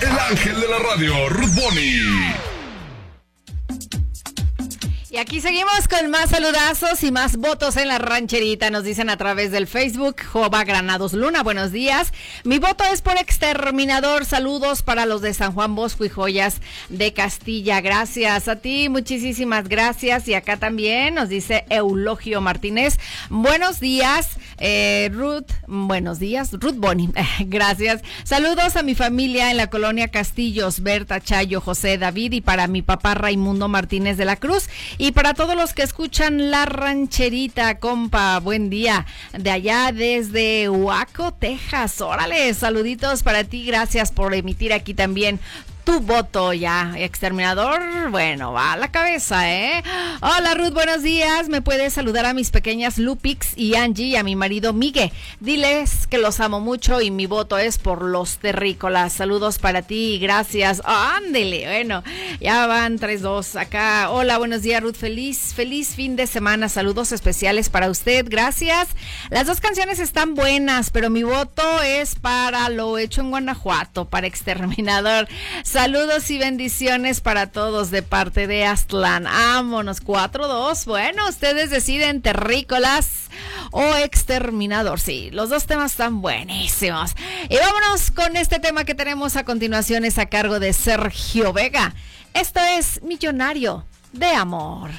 El 0.03 0.19
ángel 0.19 0.61
de 0.61 0.69
la 0.69 0.79
radio, 0.81 1.29
Ruth 1.29 1.55
Bonnie. 1.55 2.58
Aquí 5.21 5.41
seguimos 5.41 5.89
con 5.89 6.11
más 6.11 6.31
saludazos 6.31 7.03
y 7.03 7.11
más 7.11 7.39
votos 7.39 7.77
en 7.77 7.89
la 7.89 7.99
rancherita. 7.99 8.71
Nos 8.71 8.85
dicen 8.85 9.11
a 9.11 9.17
través 9.17 9.51
del 9.51 9.67
Facebook, 9.67 10.23
Jova 10.25 10.63
Granados 10.63 11.13
Luna, 11.13 11.43
buenos 11.43 11.73
días. 11.73 12.13
Mi 12.45 12.61
voto 12.61 12.85
es 12.85 13.03
por 13.03 13.17
exterminador. 13.17 14.25
Saludos 14.25 14.83
para 14.83 15.07
los 15.07 15.21
de 15.21 15.35
San 15.35 15.55
Juan 15.55 15.75
Bosco 15.75 16.05
y 16.05 16.09
Joyas 16.09 16.61
de 16.89 17.13
Castilla. 17.13 17.81
Gracias 17.81 18.47
a 18.47 18.57
ti, 18.57 18.89
muchísimas 18.89 19.69
gracias. 19.69 20.29
Y 20.29 20.35
acá 20.35 20.57
también 20.57 21.17
nos 21.17 21.29
dice 21.29 21.65
Eulogio 21.69 22.41
Martínez. 22.41 23.01
Buenos 23.29 23.81
días, 23.81 24.29
eh, 24.59 25.11
Ruth. 25.13 25.51
Buenos 25.67 26.21
días, 26.21 26.53
Ruth 26.53 26.77
Boni. 26.77 27.11
gracias. 27.41 28.03
Saludos 28.23 28.77
a 28.77 28.85
mi 28.85 28.95
familia 28.95 29.51
en 29.51 29.57
la 29.57 29.69
colonia 29.69 30.09
Castillos, 30.09 30.81
Berta, 30.81 31.21
Chayo, 31.21 31.61
José, 31.61 31.99
David 31.99 32.35
y 32.35 32.41
para 32.41 32.69
mi 32.69 32.83
papá 32.83 33.15
Raimundo 33.15 33.67
Martínez 33.67 34.17
de 34.17 34.25
la 34.25 34.37
Cruz. 34.37 34.69
Para 35.13 35.35
todos 35.35 35.57
los 35.57 35.75
que 35.75 35.83
escuchan 35.83 36.51
La 36.51 36.67
Rancherita, 36.67 37.79
compa, 37.79 38.39
buen 38.41 38.69
día. 38.69 39.07
De 39.37 39.51
allá 39.51 39.93
desde 39.93 40.69
Huaco, 40.69 41.33
Texas. 41.33 42.01
Órale, 42.01 42.53
saluditos 42.55 43.23
para 43.23 43.45
ti. 43.45 43.65
Gracias 43.65 44.13
por 44.13 44.35
emitir 44.35 44.73
aquí 44.73 44.95
también 44.95 45.41
tu 45.89 46.01
voto 46.01 46.53
ya, 46.53 46.93
exterminador. 46.99 47.81
Bueno, 48.11 48.53
va 48.53 48.75
a 48.75 48.77
la 48.77 48.93
cabeza, 48.93 49.51
¿eh? 49.51 49.83
Hola 50.21 50.53
Ruth, 50.53 50.75
buenos 50.75 51.03
días. 51.03 51.49
Me 51.49 51.63
puedes 51.63 51.95
saludar 51.95 52.27
a 52.27 52.35
mis 52.35 52.51
pequeñas 52.51 52.99
Lupix 52.99 53.57
y 53.57 53.75
Angie 53.75 54.09
y 54.09 54.17
a 54.17 54.23
mi 54.23 54.37
marido 54.37 54.75
Migue. 54.75 55.13
Diles 55.41 56.07
que 56.07 56.19
los 56.19 56.41
amo 56.41 56.61
mucho 56.61 57.01
y 57.01 57.11
mi 57.11 57.25
voto 57.25 57.57
es 57.57 57.79
por 57.79 58.03
los 58.03 58.37
terrícolas. 58.37 59.15
Saludos 59.15 59.59
para 59.59 59.81
ti 59.81 60.17
y 60.17 60.19
gracias. 60.19 60.83
Ándele, 60.85 61.65
bueno, 61.65 62.03
ya 62.39 62.67
van 62.67 62.99
3-2 62.99 63.59
acá. 63.59 64.11
Hola, 64.11 64.37
buenos 64.37 64.61
días 64.61 64.83
Ruth. 64.83 64.97
Feliz, 64.97 65.55
feliz 65.55 65.95
fin 65.95 66.17
de 66.17 66.27
semana. 66.27 66.69
Saludos 66.69 67.13
especiales 67.13 67.71
para 67.71 67.89
usted. 67.89 68.27
Gracias. 68.29 68.89
Las 69.31 69.47
dos 69.47 69.63
canciones 69.63 70.01
están 70.01 70.35
buenas, 70.35 70.91
pero 70.91 71.09
mi 71.09 71.23
voto 71.23 71.81
es 71.81 72.15
para 72.15 72.69
lo 72.69 72.99
hecho 72.99 73.23
en 73.23 73.31
Guanajuato, 73.31 74.05
para 74.05 74.27
exterminador. 74.27 75.27
Saludos 75.79 76.29
y 76.33 76.39
bendiciones 76.39 77.21
para 77.21 77.53
todos 77.53 77.93
de 77.93 78.03
parte 78.03 78.49
de 78.49 78.65
Aztlán. 78.65 79.23
Vámonos, 79.23 80.03
4-2. 80.03 80.87
Bueno, 80.87 81.29
ustedes 81.29 81.71
deciden 81.71 82.21
terrícolas 82.21 83.29
o 83.71 83.95
exterminador. 83.95 84.99
Sí, 84.99 85.31
los 85.31 85.51
dos 85.51 85.67
temas 85.67 85.93
están 85.93 86.21
buenísimos. 86.21 87.13
Y 87.49 87.57
vámonos 87.59 88.11
con 88.11 88.37
este 88.37 88.59
tema 88.59 88.83
que 88.83 88.97
tenemos 88.97 89.37
a 89.37 89.45
continuación. 89.45 90.05
Es 90.05 90.19
a 90.19 90.27
cargo 90.27 90.59
de 90.59 90.73
Sergio 90.73 91.53
Vega. 91.53 91.95
Esto 92.35 92.59
es 92.77 93.01
Millonario 93.03 93.87
de 94.13 94.31
Amor. 94.31 94.91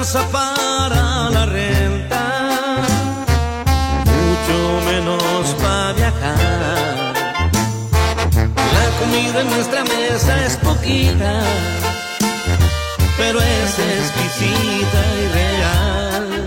Alcanza 0.00 0.26
para 0.32 1.30
la 1.30 1.46
renta, 1.46 2.22
mucho 4.06 4.80
menos 4.86 5.54
para 5.60 5.92
viajar. 5.92 7.14
La 8.76 8.86
comida 8.98 9.40
en 9.42 9.50
nuestra 9.50 9.84
mesa 9.84 10.46
es 10.46 10.56
poquita, 10.56 11.42
pero 13.18 13.40
es 13.42 13.78
exquisita 13.78 15.00
y 15.20 15.28
real. 15.34 16.46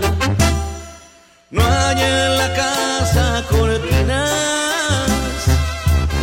No 1.50 1.62
hay 1.62 2.02
en 2.02 2.36
la 2.38 2.54
casa 2.54 3.44
cortinas, 3.48 5.08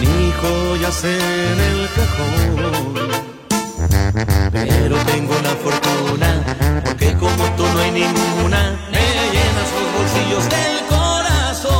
ni 0.01 0.33
joyas 0.41 1.03
en 1.05 1.59
el 1.71 1.89
cajón. 1.95 3.21
Pero 4.51 4.97
tengo 5.05 5.33
una 5.39 5.55
fortuna, 5.63 6.40
tú 7.57 7.63
no 7.63 7.79
hay 7.79 7.91
ninguna, 7.91 8.79
me 8.91 8.99
llenas 9.33 9.69
los 9.75 9.87
bolsillos 9.97 10.45
del 10.49 10.77
corazón. 10.87 11.71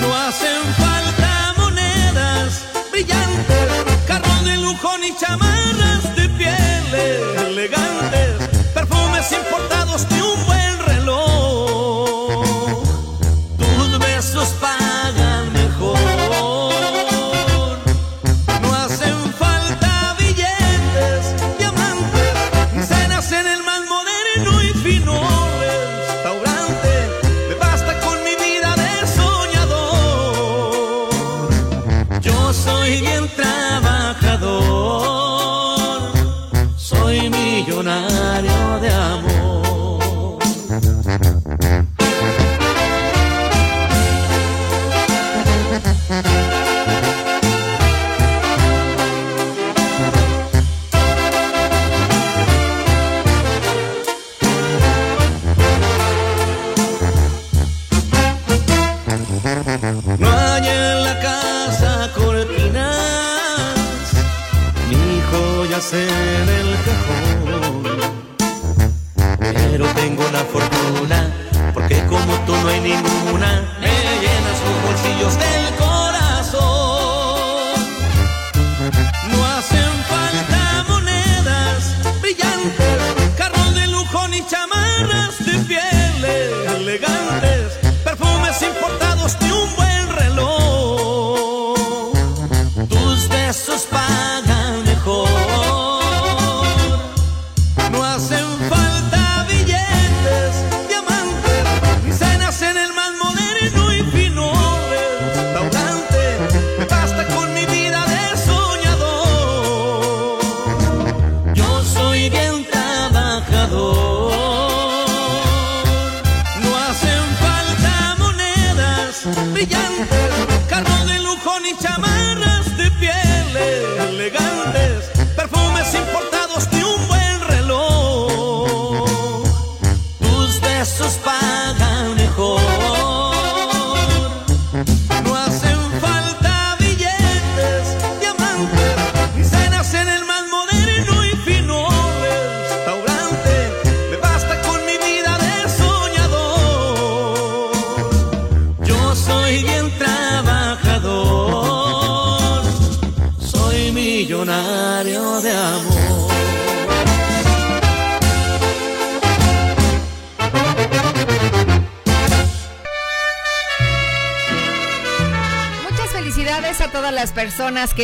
No 0.00 0.08
hacen 0.16 0.62
falta 0.78 1.54
monedas 1.56 2.64
brillantes, 2.92 3.68
carros 4.06 4.44
de 4.44 4.56
lujo 4.56 4.98
ni 4.98 5.14
chamán. 5.16 5.59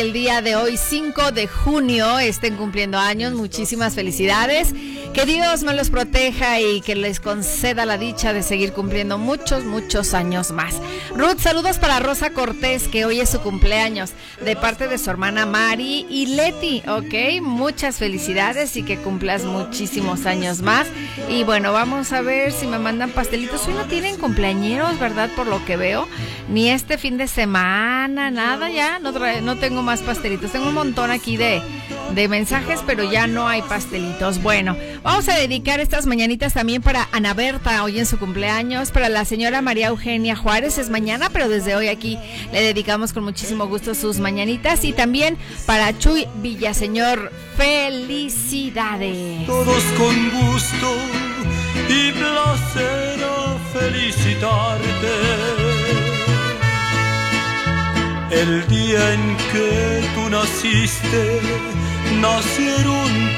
El 0.07 0.13
día 0.13 0.41
de 0.41 0.55
hoy, 0.55 0.77
5 0.77 1.33
de 1.33 1.47
junio, 1.47 2.17
estén 2.17 2.55
cumpliendo 2.55 2.97
años. 2.97 3.33
Muchísimas 3.33 3.93
felicidades. 3.93 4.73
Que 5.17 5.25
Dios 5.25 5.63
me 5.63 5.73
los 5.73 5.89
proteja 5.89 6.61
y 6.61 6.79
que 6.81 6.95
les 6.95 7.19
conceda 7.19 7.87
la 7.87 7.97
dicha 7.97 8.33
de 8.33 8.43
seguir 8.43 8.71
cumpliendo 8.71 9.17
muchos, 9.17 9.63
muchos 9.63 10.13
años 10.13 10.51
más. 10.51 10.75
Ruth, 11.15 11.39
saludos 11.39 11.79
para 11.79 11.99
Rosa 11.99 12.29
Cortés, 12.29 12.87
que 12.87 13.03
hoy 13.03 13.19
es 13.19 13.31
su 13.31 13.39
cumpleaños, 13.41 14.11
de 14.45 14.55
parte 14.55 14.87
de 14.87 14.99
su 14.99 15.09
hermana 15.09 15.47
Mari 15.47 16.05
y 16.07 16.27
Leti, 16.35 16.83
¿ok? 16.87 17.41
Muchas 17.41 17.95
felicidades 17.95 18.77
y 18.77 18.83
que 18.83 18.97
cumplas 18.97 19.43
muchísimos 19.43 20.27
años 20.27 20.61
más. 20.61 20.85
Y 21.27 21.43
bueno, 21.43 21.73
vamos 21.73 22.13
a 22.13 22.21
ver 22.21 22.51
si 22.51 22.67
me 22.67 22.77
mandan 22.77 23.09
pastelitos. 23.09 23.67
Hoy 23.67 23.73
no 23.73 23.85
tienen 23.85 24.17
cumpleañeros, 24.17 24.99
¿verdad? 24.99 25.31
Por 25.35 25.47
lo 25.47 25.65
que 25.65 25.77
veo. 25.77 26.07
Ni 26.47 26.69
este 26.69 26.99
fin 26.99 27.17
de 27.17 27.27
semana, 27.27 28.29
nada 28.29 28.69
ya. 28.69 28.99
No, 28.99 29.13
no 29.41 29.57
tengo 29.57 29.81
más 29.81 30.01
pastelitos. 30.01 30.51
Tengo 30.51 30.67
un 30.67 30.75
montón 30.75 31.09
aquí 31.09 31.37
de, 31.37 31.59
de 32.13 32.27
mensajes, 32.27 32.81
pero 32.85 33.03
ya 33.03 33.25
no 33.25 33.47
hay 33.47 33.63
pastelitos. 33.63 34.43
Bueno, 34.43 34.77
vamos 35.07 35.29
a 35.29 35.35
dedicar 35.35 35.79
estas 35.79 36.05
mañanitas 36.05 36.53
también 36.53 36.81
para 36.81 37.07
Ana 37.13 37.33
Berta, 37.33 37.81
hoy 37.85 37.97
en 37.97 38.05
su 38.05 38.19
cumpleaños, 38.19 38.91
para 38.91 39.07
la 39.07 39.23
señora 39.23 39.61
María 39.61 39.87
Eugenia 39.87 40.35
Juárez, 40.35 40.77
es 40.77 40.89
mañana, 40.89 41.29
pero 41.31 41.47
desde 41.47 41.77
hoy 41.77 41.87
aquí 41.87 42.19
le 42.51 42.61
dedicamos 42.61 43.13
con 43.13 43.23
muchísimo 43.23 43.67
gusto 43.67 43.95
sus 43.95 44.19
mañanitas 44.19 44.83
y 44.83 44.91
también 44.91 45.37
para 45.65 45.97
Chuy 45.97 46.27
Villaseñor, 46.41 47.31
felicidades. 47.55 49.45
Todos 49.47 49.81
con 49.97 50.29
gusto 50.29 50.97
y 51.87 52.11
placer 52.11 53.23
a 53.23 53.57
felicitarte. 53.79 55.07
El 58.29 58.67
día 58.67 59.13
en 59.13 59.37
que 59.53 60.03
tú 60.15 60.29
naciste, 60.29 61.39
nacieron 62.19 63.37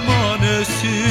too 0.81 1.10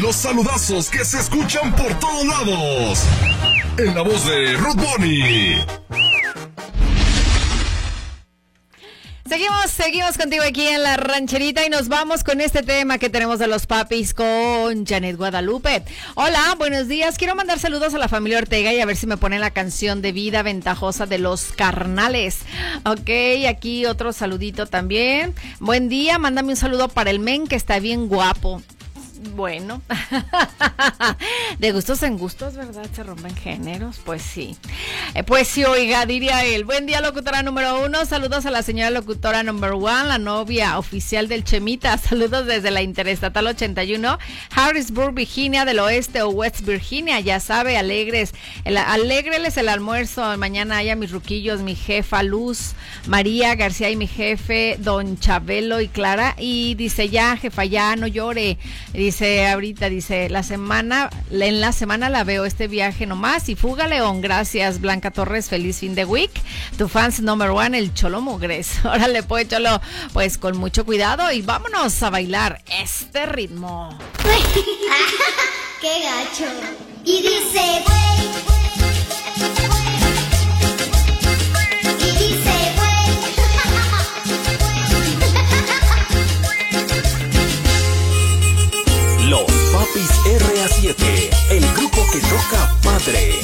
Los 0.00 0.16
saludazos 0.16 0.90
que 0.90 1.04
se 1.04 1.20
escuchan 1.20 1.72
por 1.76 1.96
todos 2.00 2.26
lados. 2.26 3.04
En 3.78 3.94
la 3.94 4.02
voz 4.02 4.26
de 4.26 4.54
Ruth 4.54 4.74
Bonnie. 4.76 5.64
Seguimos, 9.28 9.70
seguimos 9.70 10.18
contigo 10.18 10.42
aquí 10.42 10.66
en 10.66 10.82
la 10.82 10.96
rancherita 10.96 11.64
y 11.64 11.70
nos 11.70 11.88
vamos 11.88 12.24
con 12.24 12.40
este 12.40 12.62
tema 12.62 12.98
que 12.98 13.08
tenemos 13.08 13.38
de 13.38 13.46
los 13.46 13.66
papis 13.66 14.14
con 14.14 14.84
Janet 14.84 15.16
Guadalupe. 15.16 15.84
Hola, 16.14 16.56
buenos 16.58 16.88
días. 16.88 17.16
Quiero 17.16 17.36
mandar 17.36 17.60
saludos 17.60 17.94
a 17.94 17.98
la 17.98 18.08
familia 18.08 18.38
Ortega 18.38 18.72
y 18.72 18.80
a 18.80 18.86
ver 18.86 18.96
si 18.96 19.06
me 19.06 19.16
ponen 19.16 19.40
la 19.40 19.50
canción 19.50 20.02
de 20.02 20.10
vida 20.10 20.42
ventajosa 20.42 21.06
de 21.06 21.18
los 21.18 21.52
carnales. 21.52 22.40
Ok, 22.84 23.10
aquí 23.48 23.86
otro 23.86 24.12
saludito 24.12 24.66
también. 24.66 25.34
Buen 25.60 25.88
día, 25.88 26.18
mándame 26.18 26.50
un 26.50 26.56
saludo 26.56 26.88
para 26.88 27.10
el 27.10 27.20
men 27.20 27.46
que 27.46 27.56
está 27.56 27.78
bien 27.78 28.08
guapo. 28.08 28.60
Bueno, 29.32 29.80
de 31.58 31.72
gustos 31.72 32.02
en 32.02 32.18
gustos, 32.18 32.54
¿verdad? 32.54 32.86
Se 32.94 33.02
rompen 33.02 33.34
géneros, 33.34 34.00
pues 34.04 34.22
sí. 34.22 34.56
Eh, 35.14 35.22
pues 35.22 35.48
sí, 35.48 35.64
oiga, 35.64 36.04
diría 36.06 36.44
él. 36.44 36.64
Buen 36.64 36.86
día, 36.86 37.00
locutora 37.00 37.42
número 37.42 37.84
uno. 37.84 38.04
Saludos 38.04 38.44
a 38.46 38.50
la 38.50 38.62
señora 38.62 38.90
locutora 38.90 39.42
number 39.42 39.72
one, 39.72 40.04
la 40.04 40.18
novia 40.18 40.78
oficial 40.78 41.26
del 41.28 41.42
Chemita. 41.44 41.96
Saludos 41.98 42.46
desde 42.46 42.70
la 42.70 42.82
Interestatal 42.82 43.46
81, 43.46 44.18
Harrisburg, 44.54 45.14
Virginia 45.14 45.64
del 45.64 45.80
Oeste 45.80 46.22
o 46.22 46.28
West 46.28 46.60
Virginia. 46.62 47.18
Ya 47.20 47.40
sabe, 47.40 47.76
alegres. 47.76 48.34
El, 48.64 48.76
alegreles 48.76 49.56
el 49.56 49.68
almuerzo. 49.68 50.36
Mañana 50.36 50.76
haya 50.76 50.96
mis 50.96 51.10
ruquillos, 51.10 51.60
mi 51.60 51.74
jefa 51.74 52.22
Luz, 52.22 52.74
María 53.06 53.54
García 53.54 53.90
y 53.90 53.96
mi 53.96 54.06
jefe, 54.06 54.76
don 54.78 55.18
Chabelo 55.18 55.80
y 55.80 55.88
Clara. 55.88 56.34
Y 56.38 56.74
dice 56.74 57.08
ya, 57.08 57.36
jefa, 57.36 57.64
ya 57.64 57.96
no 57.96 58.06
llore. 58.06 58.58
Dice 58.92 59.13
ahorita, 59.22 59.88
dice, 59.88 60.28
la 60.28 60.42
semana, 60.42 61.10
en 61.30 61.60
la 61.60 61.72
semana 61.72 62.08
la 62.08 62.24
veo 62.24 62.44
este 62.44 62.68
viaje 62.68 63.06
nomás. 63.06 63.48
Y 63.48 63.54
fuga 63.56 63.86
León, 63.86 64.20
gracias 64.20 64.80
Blanca 64.80 65.10
Torres, 65.10 65.48
feliz 65.48 65.78
fin 65.78 65.94
de 65.94 66.04
week. 66.04 66.32
Tu 66.76 66.88
fans 66.88 67.20
number 67.20 67.50
one, 67.50 67.78
el 67.78 67.94
Cholo 67.94 68.20
Mugres. 68.20 68.72
Órale 68.84 69.22
pues, 69.22 69.48
Cholo, 69.48 69.80
pues 70.12 70.38
con 70.38 70.56
mucho 70.56 70.84
cuidado 70.84 71.30
y 71.32 71.42
vámonos 71.42 72.02
a 72.02 72.10
bailar 72.10 72.62
este 72.80 73.26
ritmo. 73.26 73.96
¡Qué 75.80 76.00
gacho! 76.02 76.50
Y 77.04 77.22
dice, 77.22 77.82
güey. 77.86 78.63
Los 89.28 89.50
Papis 89.72 90.10
RA7, 90.26 91.50
el 91.50 91.66
grupo 91.74 92.04
que 92.12 92.20
toca 92.20 92.74
padre. 92.82 93.40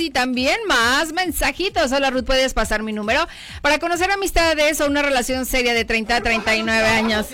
Y 0.00 0.10
también 0.10 0.56
más 0.66 1.12
mensajitos. 1.12 1.92
Hola 1.92 2.10
Ruth, 2.10 2.24
puedes 2.24 2.54
pasar 2.54 2.82
mi 2.82 2.92
número 2.92 3.26
para 3.62 3.78
conocer 3.78 4.10
amistades 4.10 4.80
o 4.80 4.86
una 4.86 5.02
relación 5.02 5.46
seria 5.46 5.74
de 5.74 5.84
30 5.84 6.16
a 6.16 6.20
39 6.20 6.88
años. 6.88 7.26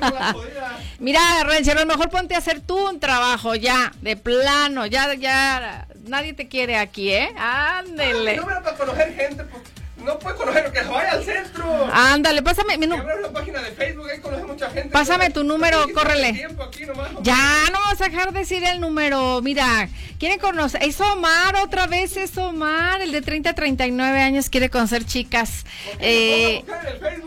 Mira, 0.98 1.20
ranchero, 1.44 1.84
mejor 1.86 2.10
ponte 2.10 2.34
a 2.34 2.38
hacer 2.38 2.60
tú 2.60 2.88
un 2.88 3.00
trabajo 3.00 3.54
ya, 3.54 3.92
de 4.00 4.16
plano, 4.16 4.86
ya, 4.86 5.14
ya, 5.14 5.86
nadie 6.06 6.32
te 6.32 6.48
quiere 6.48 6.76
aquí, 6.76 7.12
¿eh? 7.12 7.30
Ándele. 7.36 8.36
No 8.36 8.46
me 8.46 8.54
para 8.54 8.76
conocer 8.76 9.14
gente, 9.14 9.44
pues, 9.44 9.62
no 10.06 10.18
puedes 10.18 10.38
conocer 10.38 10.72
que 10.72 10.82
vaya 10.82 11.12
al 11.12 11.24
centro. 11.24 11.88
Ándale, 11.92 12.40
pásame 12.42 12.78
mi 12.78 12.86
número. 12.86 13.32
página 13.32 13.60
de 13.60 13.72
Facebook, 13.72 14.08
ahí 14.08 14.20
conoce 14.20 14.44
mucha 14.44 14.70
gente. 14.70 14.88
Pásame 14.90 15.30
tu 15.30 15.42
número, 15.42 15.84
córrele. 15.92 16.46
nomás. 16.86 17.08
Ya, 17.22 17.64
no 17.72 17.78
vas 17.80 18.00
a 18.00 18.08
dejar 18.08 18.32
de 18.32 18.38
decir 18.40 18.62
el 18.64 18.80
número. 18.80 19.42
Mira, 19.42 19.88
quiere 20.18 20.38
conocer. 20.38 20.82
Es 20.82 21.00
Omar, 21.00 21.56
otra 21.56 21.86
vez 21.86 22.16
es 22.16 22.38
Omar. 22.38 23.02
El 23.02 23.10
de 23.12 23.20
30 23.20 23.50
a 23.50 23.54
39 23.54 24.20
años 24.20 24.48
quiere 24.48 24.70
conocer 24.70 25.04
chicas. 25.04 25.66
Eh, 25.98 26.64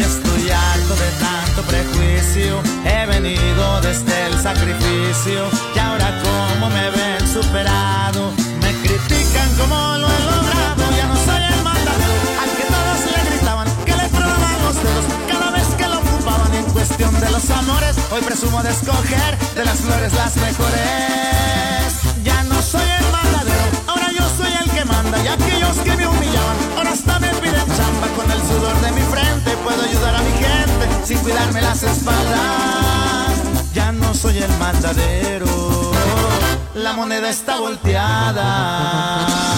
Estoy 0.00 0.50
harto 0.50 0.96
de 0.96 1.10
tanto 1.20 1.62
prejuicio. 1.62 2.60
He 2.84 3.06
venido 3.06 3.80
desde 3.80 4.26
el 4.26 4.40
sacrificio. 4.42 5.48
Y 5.76 5.78
ahora 5.78 6.20
como 6.20 6.68
me 6.68 6.90
ven 6.90 7.28
superado. 7.32 8.32
Me 8.60 8.72
critican 8.82 9.54
como 9.56 9.76
lo 9.98 10.39
de 17.20 17.30
los 17.30 17.50
amores, 17.50 17.96
hoy 18.10 18.22
presumo 18.22 18.62
de 18.62 18.70
escoger 18.70 19.38
de 19.54 19.64
las 19.64 19.78
flores 19.80 20.12
las 20.14 20.36
mejores. 20.36 21.92
Ya 22.24 22.42
no 22.44 22.62
soy 22.62 22.88
el 22.98 23.12
mandadero, 23.12 23.70
ahora 23.86 24.10
yo 24.12 24.26
soy 24.36 24.52
el 24.62 24.70
que 24.70 24.84
manda. 24.86 25.22
Y 25.22 25.28
aquellos 25.28 25.76
que 25.78 25.96
me 25.96 26.06
humillaban, 26.06 26.56
ahora 26.76 26.92
hasta 26.92 27.18
me 27.18 27.28
piden 27.28 27.66
chamba. 27.76 28.08
Con 28.16 28.30
el 28.30 28.40
sudor 28.40 28.80
de 28.80 28.92
mi 28.92 29.02
frente 29.02 29.56
puedo 29.64 29.82
ayudar 29.82 30.16
a 30.16 30.22
mi 30.22 30.32
gente 30.32 31.06
sin 31.06 31.18
cuidarme 31.18 31.60
las 31.60 31.82
espaldas. 31.82 33.32
Ya 33.74 33.92
no 33.92 34.14
soy 34.14 34.38
el 34.38 34.52
mandadero, 34.58 35.92
la 36.74 36.92
moneda 36.94 37.28
está 37.28 37.60
volteada. 37.60 39.49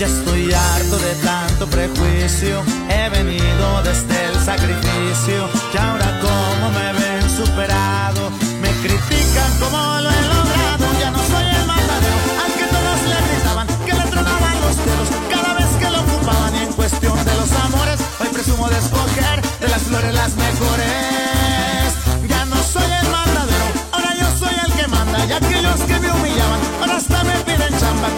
Ya 0.00 0.06
estoy 0.06 0.50
harto 0.50 0.96
de 0.96 1.14
tanto 1.16 1.66
prejuicio, 1.66 2.62
he 2.88 3.10
venido 3.10 3.82
desde 3.82 4.28
el 4.28 4.34
sacrificio. 4.42 5.46
Y 5.74 5.76
ahora 5.76 6.18
como 6.22 6.70
me 6.70 6.92
ven 6.94 7.28
superado, 7.28 8.30
me 8.62 8.70
critican 8.80 9.52
como 9.60 9.76
lo 9.76 10.08
he 10.08 10.22
logrado, 10.22 10.86
ya 10.98 11.10
no 11.10 11.18
soy 11.18 11.44
el 11.44 11.66
mandadero, 11.66 12.16
al 12.42 12.52
que 12.56 12.64
todos 12.64 13.00
le 13.12 13.18
gritaban, 13.28 13.66
que 13.84 13.92
le 13.92 14.04
tronaban 14.10 14.60
los 14.62 14.76
dedos 14.78 15.08
cada 15.28 15.52
vez 15.52 15.68
que 15.78 15.90
lo 15.90 16.00
ocupaban. 16.00 16.56
Y 16.56 16.58
en 16.60 16.72
cuestión 16.72 17.22
de 17.22 17.34
los 17.34 17.52
amores, 17.52 18.00
hoy 18.20 18.28
presumo 18.28 18.70
de 18.70 18.78
escoger 18.78 19.42
de 19.60 19.68
las 19.68 19.82
flores 19.82 20.14
las 20.14 20.34
mejores. 20.34 21.92
Ya 22.26 22.46
no 22.46 22.56
soy 22.62 22.90
el 22.90 23.08
mandadero, 23.10 23.66
ahora 23.92 24.14
yo 24.18 24.26
soy 24.38 24.54
el 24.64 24.72
que 24.72 24.88
manda. 24.88 25.26
Y 25.26 25.32
aquellos 25.32 25.80
que 25.82 25.99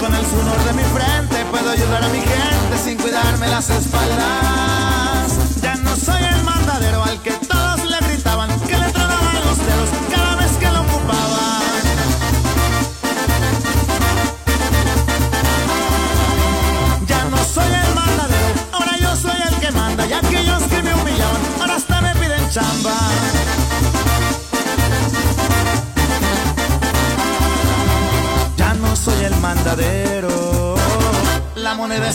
con 0.03 0.13
el 0.17 0.27
sudor 0.27 0.65
de 0.65 0.73
mi 0.73 0.83
frente, 0.83 1.45
puedo 1.53 1.71
ayudar 1.71 2.03
a 2.03 2.09
mi 2.09 2.19
gente 2.19 2.79
sin 2.83 2.99
cuidarme 2.99 3.47
las 3.47 3.71
espaldas. 3.71 5.61
Ya 5.63 5.77
no 5.77 5.95
soy 5.95 6.25
el 6.25 6.43
mandadero 6.43 7.05
al 7.05 7.23
que 7.23 7.31
todos 7.31 7.72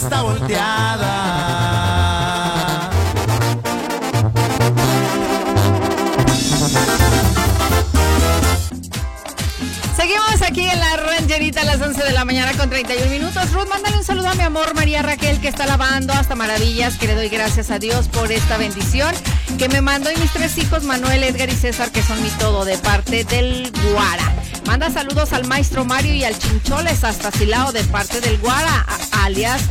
está 0.08 0.22
volteada. 0.22 1.70
Seguimos 9.98 10.42
aquí 10.42 10.70
en 10.70 10.80
la 10.80 10.96
rancherita 10.98 11.62
a 11.62 11.66
las 11.66 11.82
11 11.82 12.04
de 12.04 12.12
la 12.14 12.24
mañana 12.24 12.54
con 12.54 12.70
31 12.70 13.12
minutos. 13.12 13.52
Ruth, 13.52 13.68
mándale 13.68 13.98
un 13.98 14.04
saludo 14.06 14.30
a 14.30 14.36
mi 14.36 14.44
amor 14.44 14.74
María 14.76 15.02
Raquel 15.02 15.42
que 15.42 15.50
está 15.50 15.66
lavando 15.66 16.14
hasta 16.14 16.36
maravillas, 16.36 16.96
que 16.98 17.08
le 17.08 17.16
doy 17.16 17.28
gracias 17.28 17.70
a 17.70 17.80
Dios 17.80 18.08
por 18.08 18.32
esta 18.32 18.58
bendición 18.58 19.14
que 19.58 19.68
me 19.68 19.82
mandó 19.82 20.10
y 20.12 20.16
mis 20.18 20.32
tres 20.32 20.58
hijos 20.58 20.84
Manuel, 20.84 21.24
Edgar 21.24 21.50
y 21.50 21.56
César 21.56 21.92
que 21.92 22.02
son 22.02 22.22
mi 22.22 22.30
todo 22.30 22.64
de 22.64 22.78
parte 22.78 23.26
del 23.26 23.74
Guara. 23.92 24.34
Manda 24.66 24.90
saludos 24.90 25.34
al 25.34 25.48
maestro 25.48 25.84
Mario 25.84 26.14
y 26.14 26.24
al 26.24 26.38
Chincholes 26.38 27.04
hasta 27.04 27.32
Silao 27.32 27.72
de 27.72 27.84
parte 27.86 28.22
del 28.22 28.38
Guara, 28.38 28.86
alias 29.24 29.62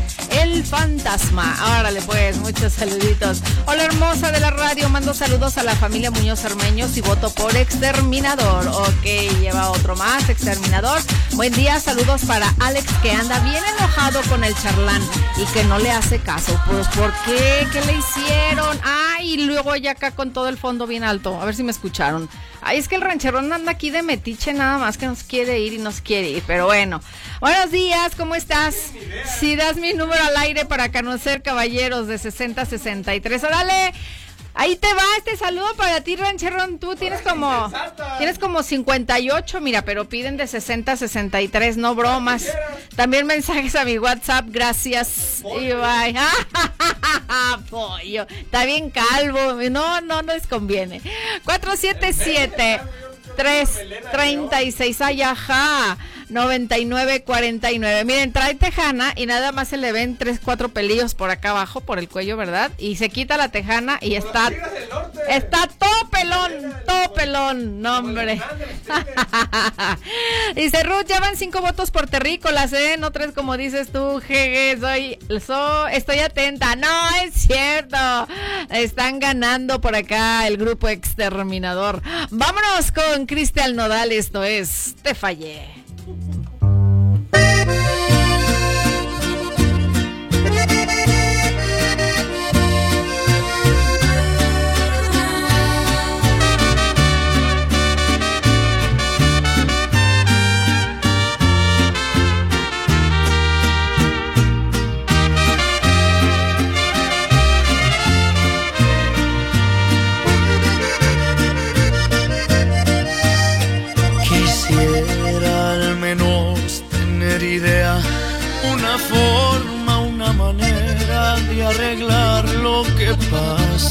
el 0.42 0.64
fantasma. 0.64 1.56
Órale 1.78 2.02
pues, 2.02 2.38
muchos 2.38 2.72
saluditos. 2.72 3.42
Hola 3.66 3.84
hermosa 3.84 4.30
de 4.30 4.40
la 4.40 4.50
radio, 4.50 4.88
mando 4.88 5.14
saludos 5.14 5.58
a 5.58 5.62
la 5.62 5.74
familia 5.74 6.10
Muñoz 6.10 6.44
Armeños 6.44 6.96
y 6.96 7.00
voto 7.00 7.30
por 7.30 7.56
exterminador. 7.56 8.66
Ok, 8.68 9.04
lleva 9.40 9.70
otro 9.70 9.96
más, 9.96 10.28
exterminador. 10.28 11.00
Buen 11.32 11.52
día, 11.52 11.80
saludos 11.80 12.22
para 12.26 12.52
Alex 12.60 12.86
que 13.02 13.12
anda 13.12 13.38
bien 13.40 13.62
enojado 13.78 14.20
con 14.28 14.44
el 14.44 14.54
charlán 14.56 15.02
y 15.36 15.44
que 15.52 15.64
no 15.64 15.78
le 15.78 15.90
hace 15.90 16.18
caso. 16.18 16.58
Pues 16.70 16.86
¿por 16.88 17.12
qué? 17.24 17.66
¿Qué 17.72 17.80
le 17.82 17.96
hicieron? 17.96 18.78
Ay, 18.84 19.34
y 19.34 19.46
luego 19.46 19.74
ya 19.76 19.92
acá 19.92 20.10
con 20.10 20.32
todo 20.32 20.48
el 20.48 20.58
fondo 20.58 20.86
bien 20.86 21.04
alto. 21.04 21.40
A 21.40 21.44
ver 21.44 21.54
si 21.54 21.62
me 21.62 21.70
escucharon. 21.70 22.28
Ay, 22.68 22.78
es 22.78 22.88
que 22.88 22.96
el 22.96 23.00
rancherón 23.00 23.52
anda 23.52 23.70
aquí 23.70 23.90
de 23.90 24.02
metiche 24.02 24.52
nada 24.52 24.76
más 24.78 24.98
que 24.98 25.06
nos 25.06 25.22
quiere 25.22 25.60
ir 25.60 25.74
y 25.74 25.78
nos 25.78 26.00
quiere 26.00 26.30
ir. 26.30 26.42
Pero 26.48 26.66
bueno. 26.66 27.00
Buenos 27.40 27.70
días, 27.70 28.16
¿cómo 28.16 28.34
estás? 28.34 28.90
Si 29.38 29.54
das 29.54 29.76
mi 29.76 29.92
número 29.92 30.20
al 30.24 30.36
aire 30.38 30.64
para 30.64 30.90
conocer 30.90 31.42
caballeros 31.42 32.08
de 32.08 32.18
60 32.18 32.62
a 32.62 32.66
63. 32.66 33.44
Órale. 33.44 33.94
Ahí 34.58 34.76
te 34.76 34.92
va 34.94 35.02
este 35.18 35.36
saludo 35.36 35.74
para 35.76 36.00
ti, 36.00 36.16
rancherón. 36.16 36.78
Tú 36.78 36.96
tienes 36.96 37.20
como 37.20 37.70
tienes 38.16 38.38
como 38.38 38.62
58, 38.62 39.60
mira, 39.60 39.82
pero 39.82 40.08
piden 40.08 40.38
de 40.38 40.46
60 40.46 40.92
a 40.92 40.96
63, 40.96 41.76
no 41.76 41.94
bromas. 41.94 42.46
También 42.96 43.26
mensajes 43.26 43.76
a 43.76 43.84
mi 43.84 43.98
WhatsApp, 43.98 44.46
gracias. 44.48 45.42
Y 45.60 45.72
bye. 45.72 46.14
Pollo, 47.70 48.26
está 48.28 48.64
bien 48.64 48.90
calvo. 48.90 49.54
No, 49.70 50.00
no 50.00 50.22
les 50.22 50.46
conviene. 50.46 51.02
477 51.44 52.80
336 53.36 55.00
ay, 55.02 55.22
ajá. 55.22 55.98
9949. 56.28 58.04
Miren, 58.04 58.32
trae 58.32 58.54
tejana 58.54 59.12
y 59.16 59.26
nada 59.26 59.52
más 59.52 59.68
se 59.68 59.76
le 59.76 59.92
ven 59.92 60.16
tres, 60.16 60.40
cuatro 60.42 60.68
pelillos 60.70 61.14
por 61.14 61.30
acá 61.30 61.50
abajo, 61.50 61.80
por 61.80 61.98
el 61.98 62.08
cuello, 62.08 62.36
¿verdad? 62.36 62.70
Y 62.78 62.96
se 62.96 63.08
quita 63.08 63.36
la 63.36 63.48
tejana 63.50 63.98
y 64.00 64.14
está, 64.14 64.50
está 65.28 65.68
todo 65.68 66.10
pelón, 66.10 66.52
todo 66.86 67.12
pelón. 67.14 67.80
No, 67.80 67.98
hombre. 67.98 68.40
Dice 70.54 70.82
Ruth, 70.82 71.06
ya 71.06 71.20
van 71.20 71.36
cinco 71.36 71.60
votos 71.60 71.90
por 71.90 72.06
terrícolas, 72.08 72.72
¿eh? 72.72 72.96
No 72.98 73.10
tres 73.12 73.32
como 73.32 73.56
dices 73.56 73.90
tú, 73.92 74.20
jeje, 74.26 74.76
soy, 74.80 75.18
so- 75.44 75.88
estoy 75.88 76.18
atenta. 76.20 76.76
No, 76.76 77.08
es 77.24 77.34
cierto. 77.34 77.96
Están 78.70 79.18
ganando 79.18 79.80
por 79.80 79.94
acá 79.94 80.46
el 80.46 80.56
grupo 80.56 80.88
exterminador. 80.88 82.02
Vámonos 82.30 82.92
con 82.92 83.26
Cristian 83.26 83.76
Nodal, 83.76 84.12
esto 84.12 84.44
es 84.44 84.94
Te 85.02 85.14
fallé. 85.14 85.85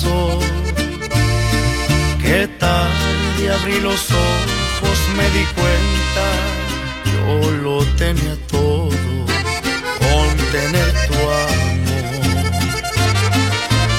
Pasó. 0.05 0.39
Que 2.21 2.47
tarde 2.59 3.51
abrí 3.59 3.79
los 3.81 4.09
ojos, 4.11 4.99
me 5.17 5.23
di 5.37 5.45
cuenta, 5.53 6.25
yo 7.13 7.51
lo 7.51 7.85
tenía 7.95 8.35
todo 8.47 8.89
con 9.99 10.37
tener 10.51 10.93
tu 11.07 11.13
amor. 11.13 11.75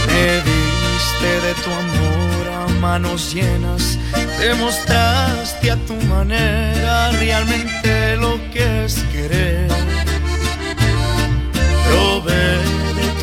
Me 0.07 0.27
diste 0.49 1.31
de 1.47 1.55
tu 1.65 1.71
amor 1.71 2.49
a 2.55 2.69
manos 2.81 3.35
llenas, 3.35 3.99
demostraste 4.39 5.71
a 5.71 5.77
tu 5.87 5.95
manera 6.07 7.11
realmente 7.13 8.17
lo 8.17 8.39
que 8.53 8.85
es 8.85 8.95
querer. 9.13 9.95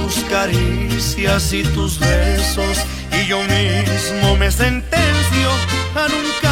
Tus 0.04 0.24
caricias 0.26 1.54
y 1.54 1.64
tus 1.64 1.98
besos 1.98 2.78
y 3.12 3.28
yo 3.28 3.42
mismo 3.44 4.36
me 4.36 4.52
sentencio 4.52 5.50
a 5.96 6.08
nunca 6.10 6.43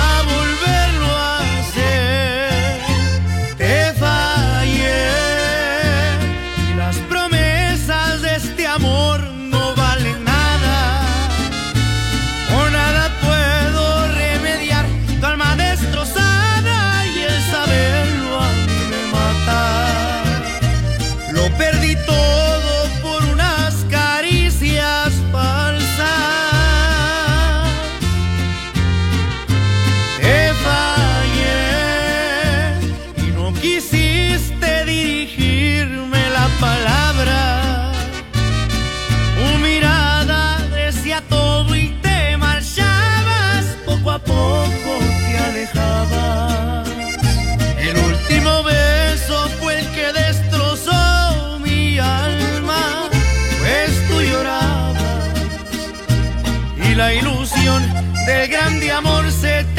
grande 58.47 58.91
amor 58.91 59.31
se 59.31 59.70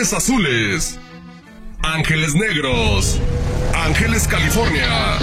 ángeles 0.00 0.14
azules, 0.14 0.98
ángeles 1.82 2.34
negros, 2.34 3.18
ángeles 3.74 4.26
California. 4.26 5.18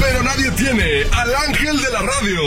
Pero 0.00 0.22
nadie 0.22 0.50
tiene 0.52 1.02
al 1.12 1.34
ángel 1.34 1.76
de 1.76 1.90
la 1.90 2.00
radio. 2.00 2.40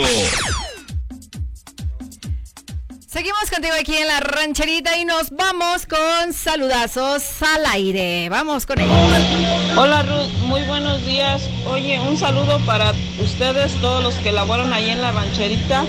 Seguimos 3.06 3.48
contigo 3.48 3.74
aquí 3.78 3.94
en 3.94 4.08
la 4.08 4.18
rancherita 4.18 4.96
y 4.96 5.04
nos 5.04 5.30
vamos 5.30 5.86
con 5.86 6.32
saludazos 6.32 7.22
al 7.40 7.64
aire. 7.66 8.28
Vamos 8.28 8.66
con 8.66 8.80
ellos. 8.80 9.76
Hola 9.76 10.02
Ruth, 10.02 10.32
muy 10.48 10.64
buenos 10.64 11.06
días. 11.06 11.48
Oye, 11.66 12.00
un 12.00 12.18
saludo 12.18 12.58
para 12.66 12.92
ustedes, 13.22 13.72
todos 13.80 14.02
los 14.02 14.14
que 14.16 14.32
laboran 14.32 14.72
ahí 14.72 14.90
en 14.90 15.00
la 15.00 15.12
rancherita. 15.12 15.84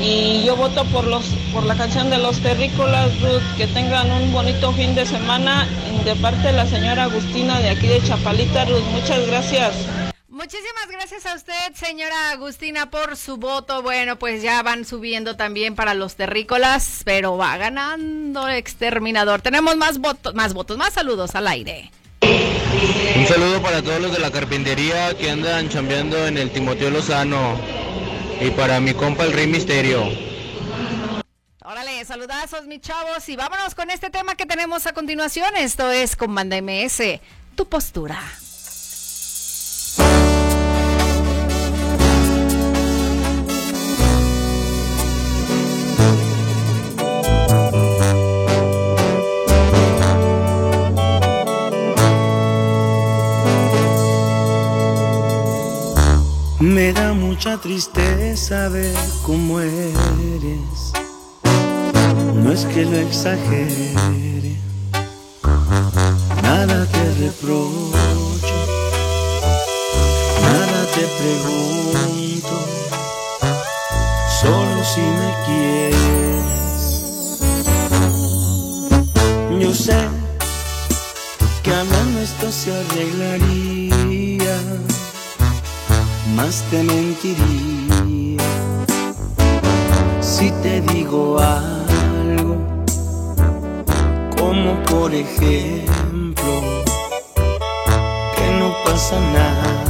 Y 0.00 0.42
yo 0.44 0.56
voto 0.56 0.84
por 0.86 1.04
los 1.06 1.24
por 1.52 1.64
la 1.64 1.76
canción 1.76 2.10
de 2.10 2.18
los 2.18 2.40
terrícolas, 2.40 3.20
Ruth. 3.20 3.42
Que 3.56 3.66
tengan 3.68 4.10
un 4.10 4.32
bonito 4.32 4.72
fin 4.72 4.94
de 4.94 5.06
semana 5.06 5.68
de 6.04 6.14
parte 6.16 6.48
de 6.48 6.52
la 6.52 6.66
señora 6.66 7.04
Agustina 7.04 7.60
de 7.60 7.70
aquí 7.70 7.86
de 7.86 8.02
Chapalita, 8.02 8.64
Ruth. 8.64 8.84
Muchas 8.92 9.26
gracias. 9.26 9.74
Muchísimas 10.28 10.88
gracias 10.90 11.26
a 11.26 11.36
usted, 11.36 11.74
señora 11.74 12.32
Agustina, 12.32 12.90
por 12.90 13.16
su 13.16 13.36
voto. 13.36 13.82
Bueno, 13.82 14.18
pues 14.18 14.42
ya 14.42 14.62
van 14.62 14.84
subiendo 14.84 15.36
también 15.36 15.76
para 15.76 15.94
los 15.94 16.16
terrícolas, 16.16 17.02
pero 17.04 17.36
va 17.36 17.56
ganando 17.56 18.48
exterminador. 18.48 19.42
Tenemos 19.42 19.76
más 19.76 19.98
votos, 19.98 20.34
más 20.34 20.52
votos, 20.52 20.76
más 20.76 20.92
saludos 20.92 21.34
al 21.36 21.46
aire. 21.46 21.90
Un 23.16 23.26
saludo 23.26 23.62
para 23.62 23.80
todos 23.80 24.00
los 24.00 24.12
de 24.12 24.18
la 24.18 24.30
carpintería 24.32 25.16
que 25.16 25.30
andan 25.30 25.68
chambeando 25.68 26.26
en 26.26 26.36
el 26.36 26.50
Timoteo 26.50 26.90
Lozano. 26.90 27.56
Y 28.40 28.50
para 28.50 28.80
mi 28.80 28.94
compa 28.94 29.24
el 29.24 29.32
Rey 29.32 29.46
Misterio. 29.46 30.02
Órale, 31.64 32.04
saludazos, 32.04 32.66
mis 32.66 32.80
chavos. 32.80 33.28
Y 33.28 33.36
vámonos 33.36 33.74
con 33.74 33.90
este 33.90 34.10
tema 34.10 34.34
que 34.34 34.46
tenemos 34.46 34.86
a 34.86 34.92
continuación. 34.92 35.56
Esto 35.56 35.90
es 35.90 36.14
con 36.14 36.32
MS, 36.32 37.20
tu 37.56 37.66
postura. 37.66 38.20
Me 56.74 56.92
da 56.92 57.12
mucha 57.12 57.56
tristeza 57.58 58.68
ver 58.68 58.96
cómo 59.22 59.60
eres. 59.60 60.92
No 62.34 62.50
es 62.50 62.64
que 62.64 62.84
lo 62.84 62.96
exagere, 62.96 63.94
nada 66.42 66.84
te 66.86 67.14
reprocho, 67.20 68.56
nada 70.42 70.86
te 70.96 71.06
pregunto, 71.20 72.56
solo 74.42 74.84
si 74.92 75.00
me 75.20 75.30
quieres. 75.46 76.80
Yo 79.60 79.72
sé 79.72 80.08
que 81.62 81.72
hablando 81.72 82.18
esto 82.18 82.50
se 82.50 82.72
arreglaría 82.72 84.58
más 86.32 86.64
te 86.70 86.82
mentiría 86.82 88.42
si 90.20 90.50
te 90.62 90.80
digo 90.80 91.38
algo, 91.38 92.56
como 94.36 94.82
por 94.84 95.14
ejemplo 95.14 96.84
que 98.36 98.58
no 98.58 98.74
pasa 98.84 99.20
nada. 99.20 99.83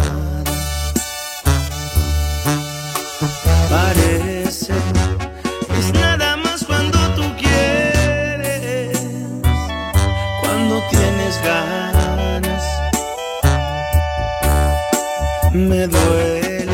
Me 15.54 15.86
duele, 15.86 16.66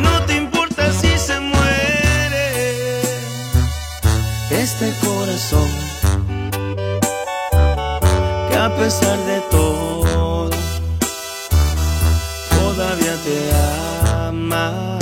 no 0.00 0.24
te 0.24 0.36
importa 0.36 0.92
si 0.92 1.18
se 1.18 1.40
muere 1.40 3.00
este 4.52 4.94
corazón 5.04 5.68
que 8.48 8.56
a 8.56 8.72
pesar 8.76 9.18
de 9.18 9.40
todo 9.50 10.48
todavía 12.56 13.16
te 13.24 13.50
ama. 14.14 14.95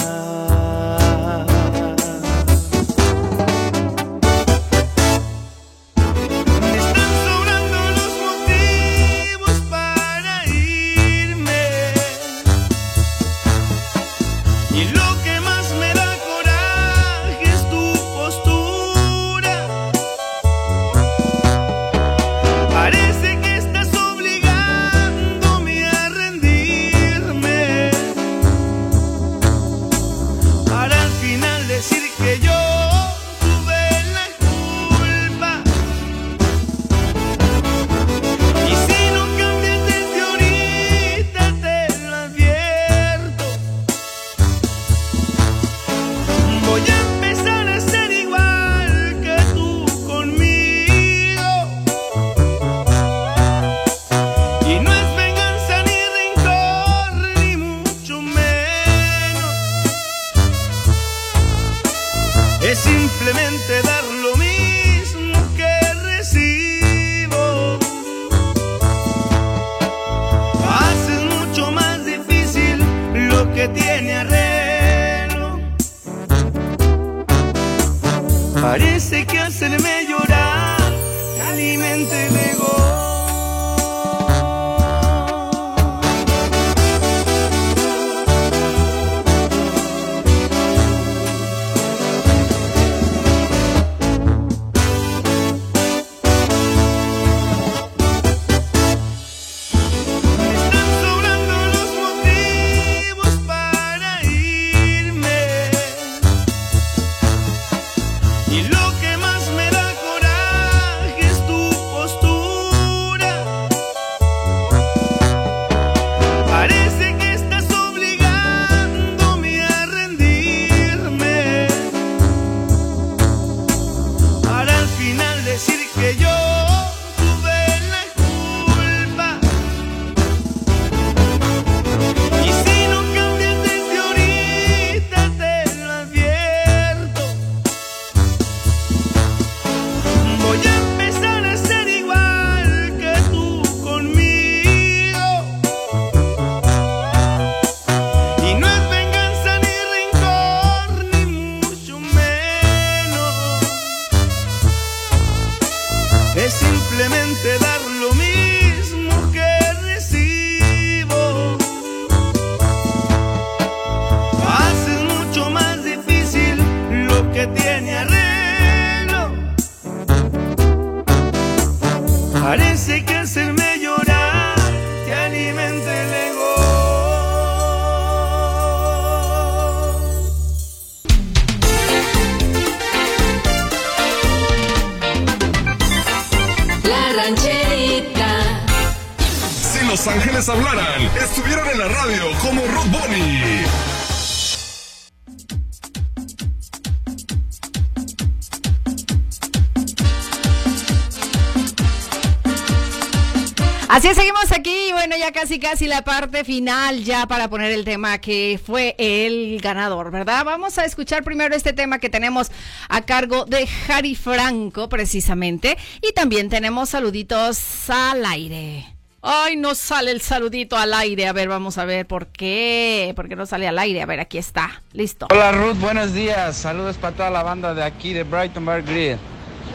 Casi, 205.54 205.58
casi 205.58 205.86
la 205.86 206.02
parte 206.02 206.44
final, 206.44 207.04
ya 207.04 207.26
para 207.26 207.48
poner 207.48 207.70
el 207.72 207.84
tema 207.84 208.18
que 208.18 208.60
fue 208.64 208.94
el 208.98 209.60
ganador, 209.60 210.10
¿verdad? 210.10 210.44
Vamos 210.44 210.78
a 210.78 210.84
escuchar 210.84 211.22
primero 211.22 211.54
este 211.54 211.72
tema 211.72 211.98
que 211.98 212.08
tenemos 212.08 212.50
a 212.88 213.02
cargo 213.02 213.44
de 213.44 213.66
Jari 213.66 214.14
Franco, 214.14 214.88
precisamente. 214.88 215.76
Y 216.02 216.12
también 216.12 216.48
tenemos 216.48 216.90
saluditos 216.90 217.88
al 217.88 218.24
aire. 218.26 218.86
Ay, 219.22 219.56
no 219.56 219.74
sale 219.74 220.10
el 220.10 220.20
saludito 220.20 220.76
al 220.76 220.92
aire. 220.92 221.28
A 221.28 221.32
ver, 221.32 221.48
vamos 221.48 221.78
a 221.78 221.84
ver 221.84 222.06
por 222.06 222.26
qué. 222.26 223.12
¿Por 223.14 223.28
qué 223.28 223.36
no 223.36 223.46
sale 223.46 223.68
al 223.68 223.78
aire? 223.78 224.02
A 224.02 224.06
ver, 224.06 224.20
aquí 224.20 224.38
está. 224.38 224.82
Listo. 224.92 225.28
Hola 225.30 225.52
Ruth, 225.52 225.76
buenos 225.76 226.12
días. 226.12 226.56
Saludos 226.56 226.96
para 226.96 227.16
toda 227.16 227.30
la 227.30 227.42
banda 227.42 227.74
de 227.74 227.84
aquí 227.84 228.12
de 228.12 228.24
Brighton 228.24 228.64
Bar 228.64 228.82
Grill. 228.82 229.18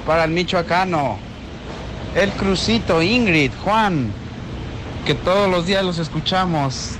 Para 0.06 0.26
el 0.26 0.32
michoacano. 0.32 1.18
El 2.16 2.32
Crucito, 2.32 3.02
Ingrid, 3.02 3.52
Juan. 3.64 4.12
Que 5.06 5.16
todos 5.16 5.50
los 5.50 5.66
días 5.66 5.84
los 5.84 5.97
escuchamos. 5.97 6.99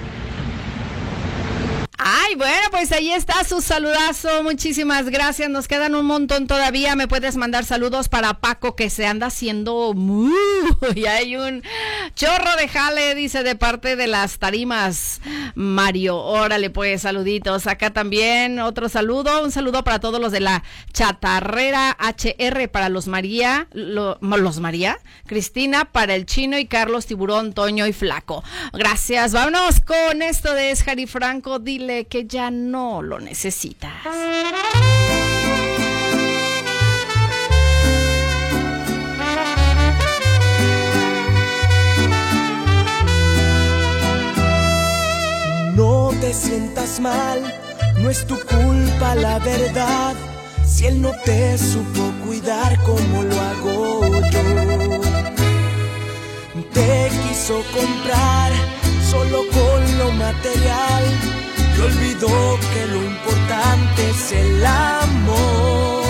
Ay, 2.02 2.36
bueno, 2.36 2.56
pues 2.72 2.94
ahí 2.94 3.12
está 3.12 3.44
su 3.44 3.60
saludazo. 3.62 4.42
Muchísimas 4.42 5.10
gracias. 5.10 5.50
Nos 5.50 5.68
quedan 5.68 5.96
un 5.96 6.06
montón 6.06 6.48
todavía. 6.48 6.96
Me 6.96 7.10
puedes 7.10 7.36
mandar 7.36 7.66
saludos 7.66 8.08
para 8.08 8.36
Paco 8.36 8.74
que 8.78 8.90
se 8.90 9.06
anda 9.06 9.28
haciendo 9.28 9.94
muy. 9.94 10.32
Y 10.96 11.06
hay 11.08 11.36
un 11.36 11.62
chorro 12.16 12.56
de 12.58 12.70
jale, 12.70 13.16
dice, 13.16 13.44
de 13.44 13.56
parte 13.58 13.98
de 13.98 14.08
las 14.08 14.40
tarimas. 14.40 15.20
Mario, 15.56 16.18
órale, 16.20 16.70
pues 16.70 17.02
saluditos. 17.02 17.68
Acá 17.68 17.92
también 17.92 18.60
otro 18.60 18.88
saludo. 18.88 19.44
Un 19.44 19.52
saludo 19.52 19.84
para 19.84 20.00
todos 20.00 20.22
los 20.22 20.32
de 20.32 20.40
la 20.40 20.64
chatarrera 20.94 21.98
HR, 22.00 22.70
para 22.70 22.88
los 22.88 23.08
María, 23.08 23.68
lo- 23.74 24.18
los 24.22 24.60
María, 24.62 25.00
Cristina, 25.28 25.84
para 25.84 26.16
el 26.16 26.26
chino 26.26 26.58
y 26.58 26.66
Carlos 26.66 27.08
Tiburón, 27.08 27.52
Toño 27.52 27.86
y 27.88 27.92
Flaco. 27.94 28.42
Gracias. 28.72 29.34
Vámonos 29.34 29.82
con 29.82 30.22
esto 30.22 30.54
de 30.54 30.74
Jari 30.78 31.06
Franco. 31.06 31.60
Dile 31.60 31.89
que 31.90 32.28
ya 32.28 32.52
no 32.52 33.02
lo 33.02 33.20
necesitas. 33.20 33.92
No 45.76 46.12
te 46.22 46.32
sientas 46.34 47.00
mal, 47.00 47.42
no 47.98 48.10
es 48.10 48.28
tu 48.28 48.36
culpa 48.36 49.16
la 49.16 49.40
verdad. 49.40 50.16
Si 50.68 50.86
él 50.86 51.02
no 51.02 51.12
te 51.26 51.58
supo 51.58 52.14
cuidar 52.24 52.78
como 52.84 53.24
lo 53.24 53.42
hago 53.42 54.02
yo, 54.32 54.42
te 56.72 57.10
quiso 57.24 57.64
comprar 57.74 58.52
solo 59.10 59.40
con 59.52 59.98
lo 59.98 60.12
material 60.12 61.39
olvidó 61.82 62.60
que 62.74 62.86
lo 62.88 63.04
importante 63.04 64.10
es 64.10 64.32
el 64.32 64.66
amor. 64.66 66.06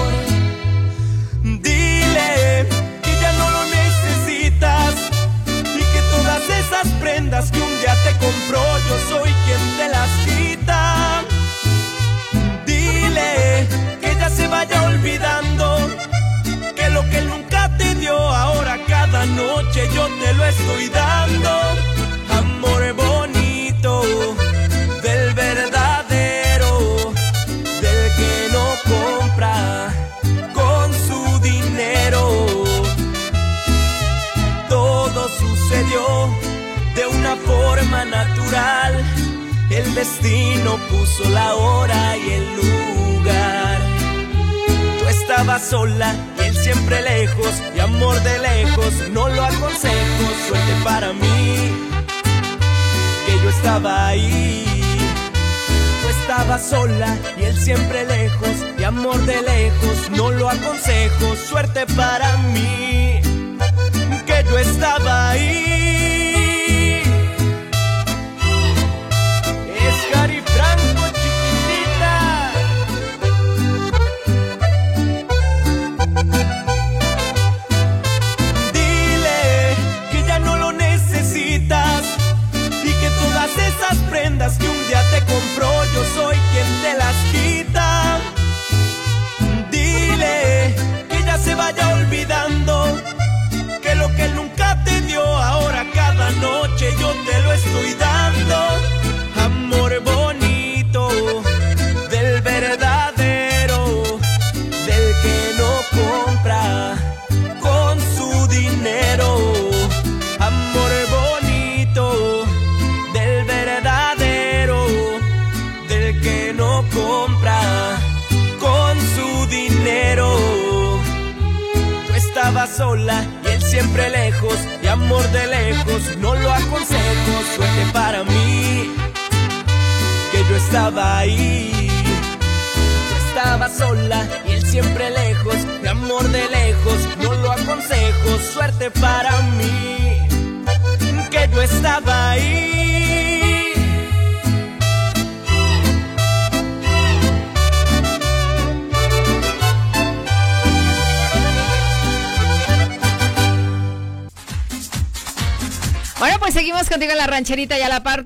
Dile 1.44 2.68
que 3.04 3.12
ya 3.22 3.32
no 3.34 3.50
lo 3.52 3.64
necesitas 3.66 4.96
y 5.76 5.80
que 5.80 6.02
todas 6.16 6.44
esas 6.50 6.88
prendas 7.00 7.52
que 7.52 7.62
un 7.62 7.80
día 7.80 7.96
te 8.04 8.12
compró 8.18 8.62
yo 8.88 8.96
soy 9.10 9.32
quien 9.46 9.78
te 9.78 9.90
las 9.90 10.10
quita. 10.26 11.24
Dile 12.66 13.68
que 14.02 14.16
ya 14.16 14.30
se 14.30 14.48
vaya 14.48 14.84
olvidando 14.84 15.90
que 16.76 16.90
lo 16.90 17.02
que 17.10 17.22
nunca 17.22 17.70
te 17.78 17.96
dio 17.96 18.18
ahora 18.18 18.80
cada 18.88 19.26
noche 19.26 19.90
yo 19.94 20.08
te 20.20 20.34
lo 20.34 20.46
estoy 20.46 20.90
dando. 20.90 21.89
Destino 40.00 40.78
puso 40.89 41.30
la 41.30 41.56
hora 41.56 42.16
y 42.16 42.32
el 42.32 42.45
lugar. 42.56 43.78
Tú 45.00 45.08
estabas 45.10 45.62
sola 45.62 46.16
y 46.38 46.43
él 46.47 46.56
siempre 46.56 47.02
lejos. 47.02 47.54
Y 47.76 47.80
amor 47.80 48.16
de 48.24 48.39
lejos, 48.39 48.93
no 49.12 49.28
lo 49.28 49.43
aconsejo. 49.43 50.26
Suerte 50.47 50.74
para 50.86 51.12
mí, 51.12 51.50
que 53.26 53.34
yo 53.43 53.50
estaba 53.50 54.08
ahí. 54.08 54.66
Tú 56.02 56.08
estabas 56.22 56.62
sola 56.70 57.18
y 57.38 57.43
él 57.43 57.58
siempre 57.58 58.06
lejos. 58.06 58.56
Y 58.78 58.84
amor 58.86 59.20
de 59.26 59.41
lejos, 59.41 59.97
no 60.12 60.32
lo 60.32 60.50
aconsejo. 60.50 61.36
Suerte 61.50 61.86
para 61.97 62.38
mí, 62.54 63.20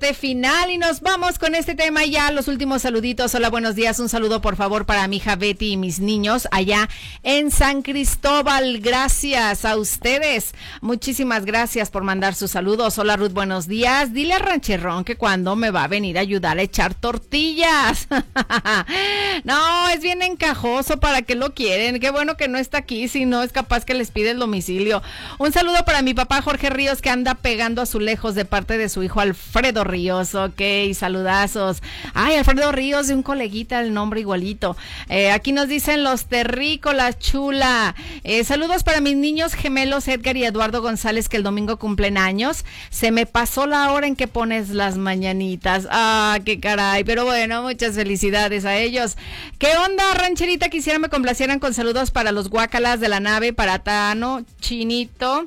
parte 0.03 0.13
final 0.15 0.69
y 0.69 0.77
nos 0.77 0.99
vamos 0.99 1.39
con 1.39 1.55
este 1.55 1.75
tema 1.75 2.03
ya 2.03 2.29
los 2.31 2.49
últimos 2.49 2.81
saluditos. 2.81 3.33
Hola, 3.35 3.49
buenos 3.49 3.75
días. 3.75 3.99
Un 3.99 4.09
saludo 4.09 4.41
por 4.41 4.57
favor 4.57 4.85
para 4.85 5.07
mi 5.07 5.17
hija 5.17 5.37
Betty 5.37 5.71
y 5.71 5.77
mis 5.77 5.99
niños 5.99 6.45
allá 6.51 6.89
en 7.23 7.51
San 7.51 7.81
Cristóbal. 7.81 8.79
Gracias 8.81 9.63
a 9.63 9.77
ustedes. 9.77 10.53
Muchísimas 10.83 11.45
gracias 11.45 11.89
por 11.89 12.03
mandar 12.03 12.35
sus 12.35 12.51
saludos. 12.51 12.97
Hola 12.97 13.15
Ruth, 13.15 13.31
buenos 13.31 13.69
días. 13.69 14.11
Dile 14.11 14.33
a 14.33 14.39
Rancherrón 14.39 15.05
que 15.05 15.15
cuando 15.15 15.55
me 15.55 15.71
va 15.71 15.85
a 15.85 15.87
venir 15.87 16.17
a 16.17 16.21
ayudar 16.21 16.57
a 16.57 16.61
echar 16.61 16.93
tortillas. 16.93 18.09
no, 19.45 19.87
es 19.87 20.01
bien 20.01 20.21
encajoso 20.21 20.99
para 20.99 21.21
que 21.21 21.35
lo 21.35 21.53
quieren. 21.53 22.01
Qué 22.01 22.11
bueno 22.11 22.35
que 22.35 22.49
no 22.49 22.57
está 22.57 22.79
aquí, 22.79 23.07
si 23.07 23.23
no 23.23 23.43
es 23.43 23.53
capaz 23.53 23.85
que 23.85 23.93
les 23.93 24.11
pide 24.11 24.31
el 24.31 24.39
domicilio. 24.39 25.01
Un 25.39 25.53
saludo 25.53 25.85
para 25.85 26.01
mi 26.01 26.13
papá 26.13 26.41
Jorge 26.41 26.69
Ríos 26.69 27.01
que 27.01 27.09
anda 27.09 27.35
pegando 27.35 27.81
azulejos 27.81 28.35
de 28.35 28.43
parte 28.43 28.77
de 28.77 28.89
su 28.89 29.03
hijo 29.03 29.21
Alfredo 29.21 29.85
Ríos. 29.85 30.35
Ok, 30.35 30.61
saludazos. 30.93 31.81
Ay, 32.13 32.35
Alfredo 32.35 32.73
Ríos 32.73 33.07
de 33.07 33.13
un 33.13 33.23
coleguita, 33.23 33.79
el 33.79 33.93
nombre 33.93 34.19
igualito. 34.19 34.75
Eh, 35.07 35.31
aquí 35.31 35.53
nos 35.53 35.69
dicen 35.69 36.03
los 36.03 36.25
terrícolas, 36.25 37.19
chula. 37.19 37.95
Eh, 38.25 38.43
saludos 38.43 38.83
para 38.83 38.99
mis 38.99 39.15
niños 39.15 39.53
gemelos 39.53 40.09
Edgar 40.09 40.35
y 40.35 40.43
Eduardo 40.43 40.72
González 40.81 41.29
que 41.29 41.37
el 41.37 41.43
domingo 41.43 41.77
cumplen 41.77 42.17
años. 42.17 42.65
Se 42.89 43.11
me 43.11 43.25
pasó 43.25 43.67
la 43.67 43.91
hora 43.91 44.07
en 44.07 44.15
que 44.15 44.27
pones 44.27 44.69
las 44.69 44.97
mañanitas. 44.97 45.87
Ah, 45.91 46.39
qué 46.45 46.59
caray. 46.59 47.03
Pero 47.03 47.25
bueno, 47.25 47.63
muchas 47.63 47.95
felicidades 47.95 48.65
a 48.65 48.77
ellos. 48.77 49.17
¿Qué 49.59 49.75
onda, 49.77 50.13
rancherita? 50.13 50.69
Quisiera 50.69 50.99
me 50.99 51.09
complacieran 51.09 51.59
con 51.59 51.73
saludos 51.73 52.11
para 52.11 52.31
los 52.31 52.49
guacalas 52.49 52.99
de 52.99 53.09
la 53.09 53.19
nave, 53.19 53.53
para 53.53 53.79
Tano, 53.79 54.43
Chinito. 54.59 55.45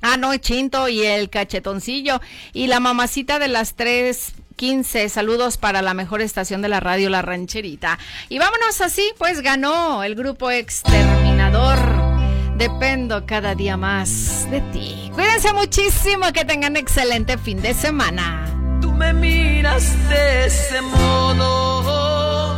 Ah, 0.00 0.16
no, 0.16 0.36
Chinto 0.36 0.88
y 0.88 1.02
el 1.02 1.30
cachetoncillo. 1.30 2.20
Y 2.52 2.66
la 2.66 2.80
mamacita 2.80 3.38
de 3.38 3.48
las 3.48 3.74
tres 3.74 4.34
15 4.56 5.08
saludos 5.08 5.56
para 5.56 5.82
la 5.82 5.94
mejor 5.94 6.22
estación 6.22 6.62
de 6.62 6.68
la 6.68 6.80
radio, 6.80 7.10
La 7.10 7.22
Rancherita. 7.22 7.98
Y 8.28 8.38
vámonos 8.38 8.80
así, 8.80 9.12
pues 9.18 9.40
ganó 9.40 10.04
el 10.04 10.14
grupo 10.14 10.50
Exterminador. 10.50 12.13
Dependo 12.56 13.26
cada 13.26 13.54
día 13.54 13.76
más 13.76 14.48
de 14.50 14.60
ti. 14.72 15.10
Cuídense 15.12 15.52
muchísimo, 15.52 16.32
que 16.32 16.44
tengan 16.44 16.76
excelente 16.76 17.36
fin 17.36 17.60
de 17.60 17.74
semana. 17.74 18.46
Tú 18.80 18.92
me 18.92 19.12
miras 19.12 19.92
de 20.08 20.46
ese 20.46 20.80
modo 20.82 22.56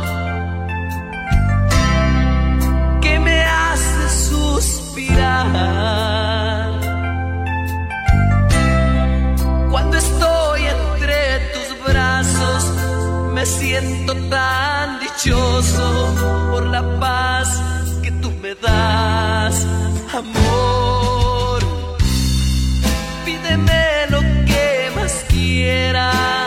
que 3.01 3.19
me 3.19 3.43
hace 3.43 4.29
suspirar. 4.29 5.57
Cuando 9.71 9.97
estoy 9.97 10.61
entre 10.61 11.39
tus 11.53 11.75
brazos, 11.91 12.71
me 13.33 13.45
siento 13.45 14.13
tan 14.29 14.99
dichoso 14.99 16.13
por 16.51 16.67
la 16.67 16.99
paz 16.99 17.76
me 18.55 19.65
amor. 20.13 21.59
Pídeme 23.25 24.07
lo 24.09 24.21
que 24.45 24.91
más 24.95 25.25
quieras. 25.27 26.46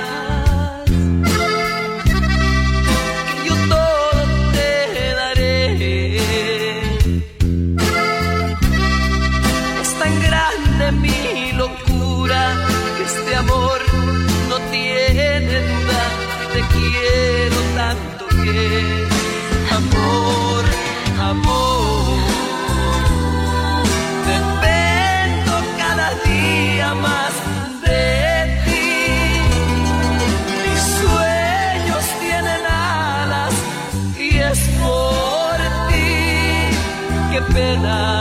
Qué 37.80 38.19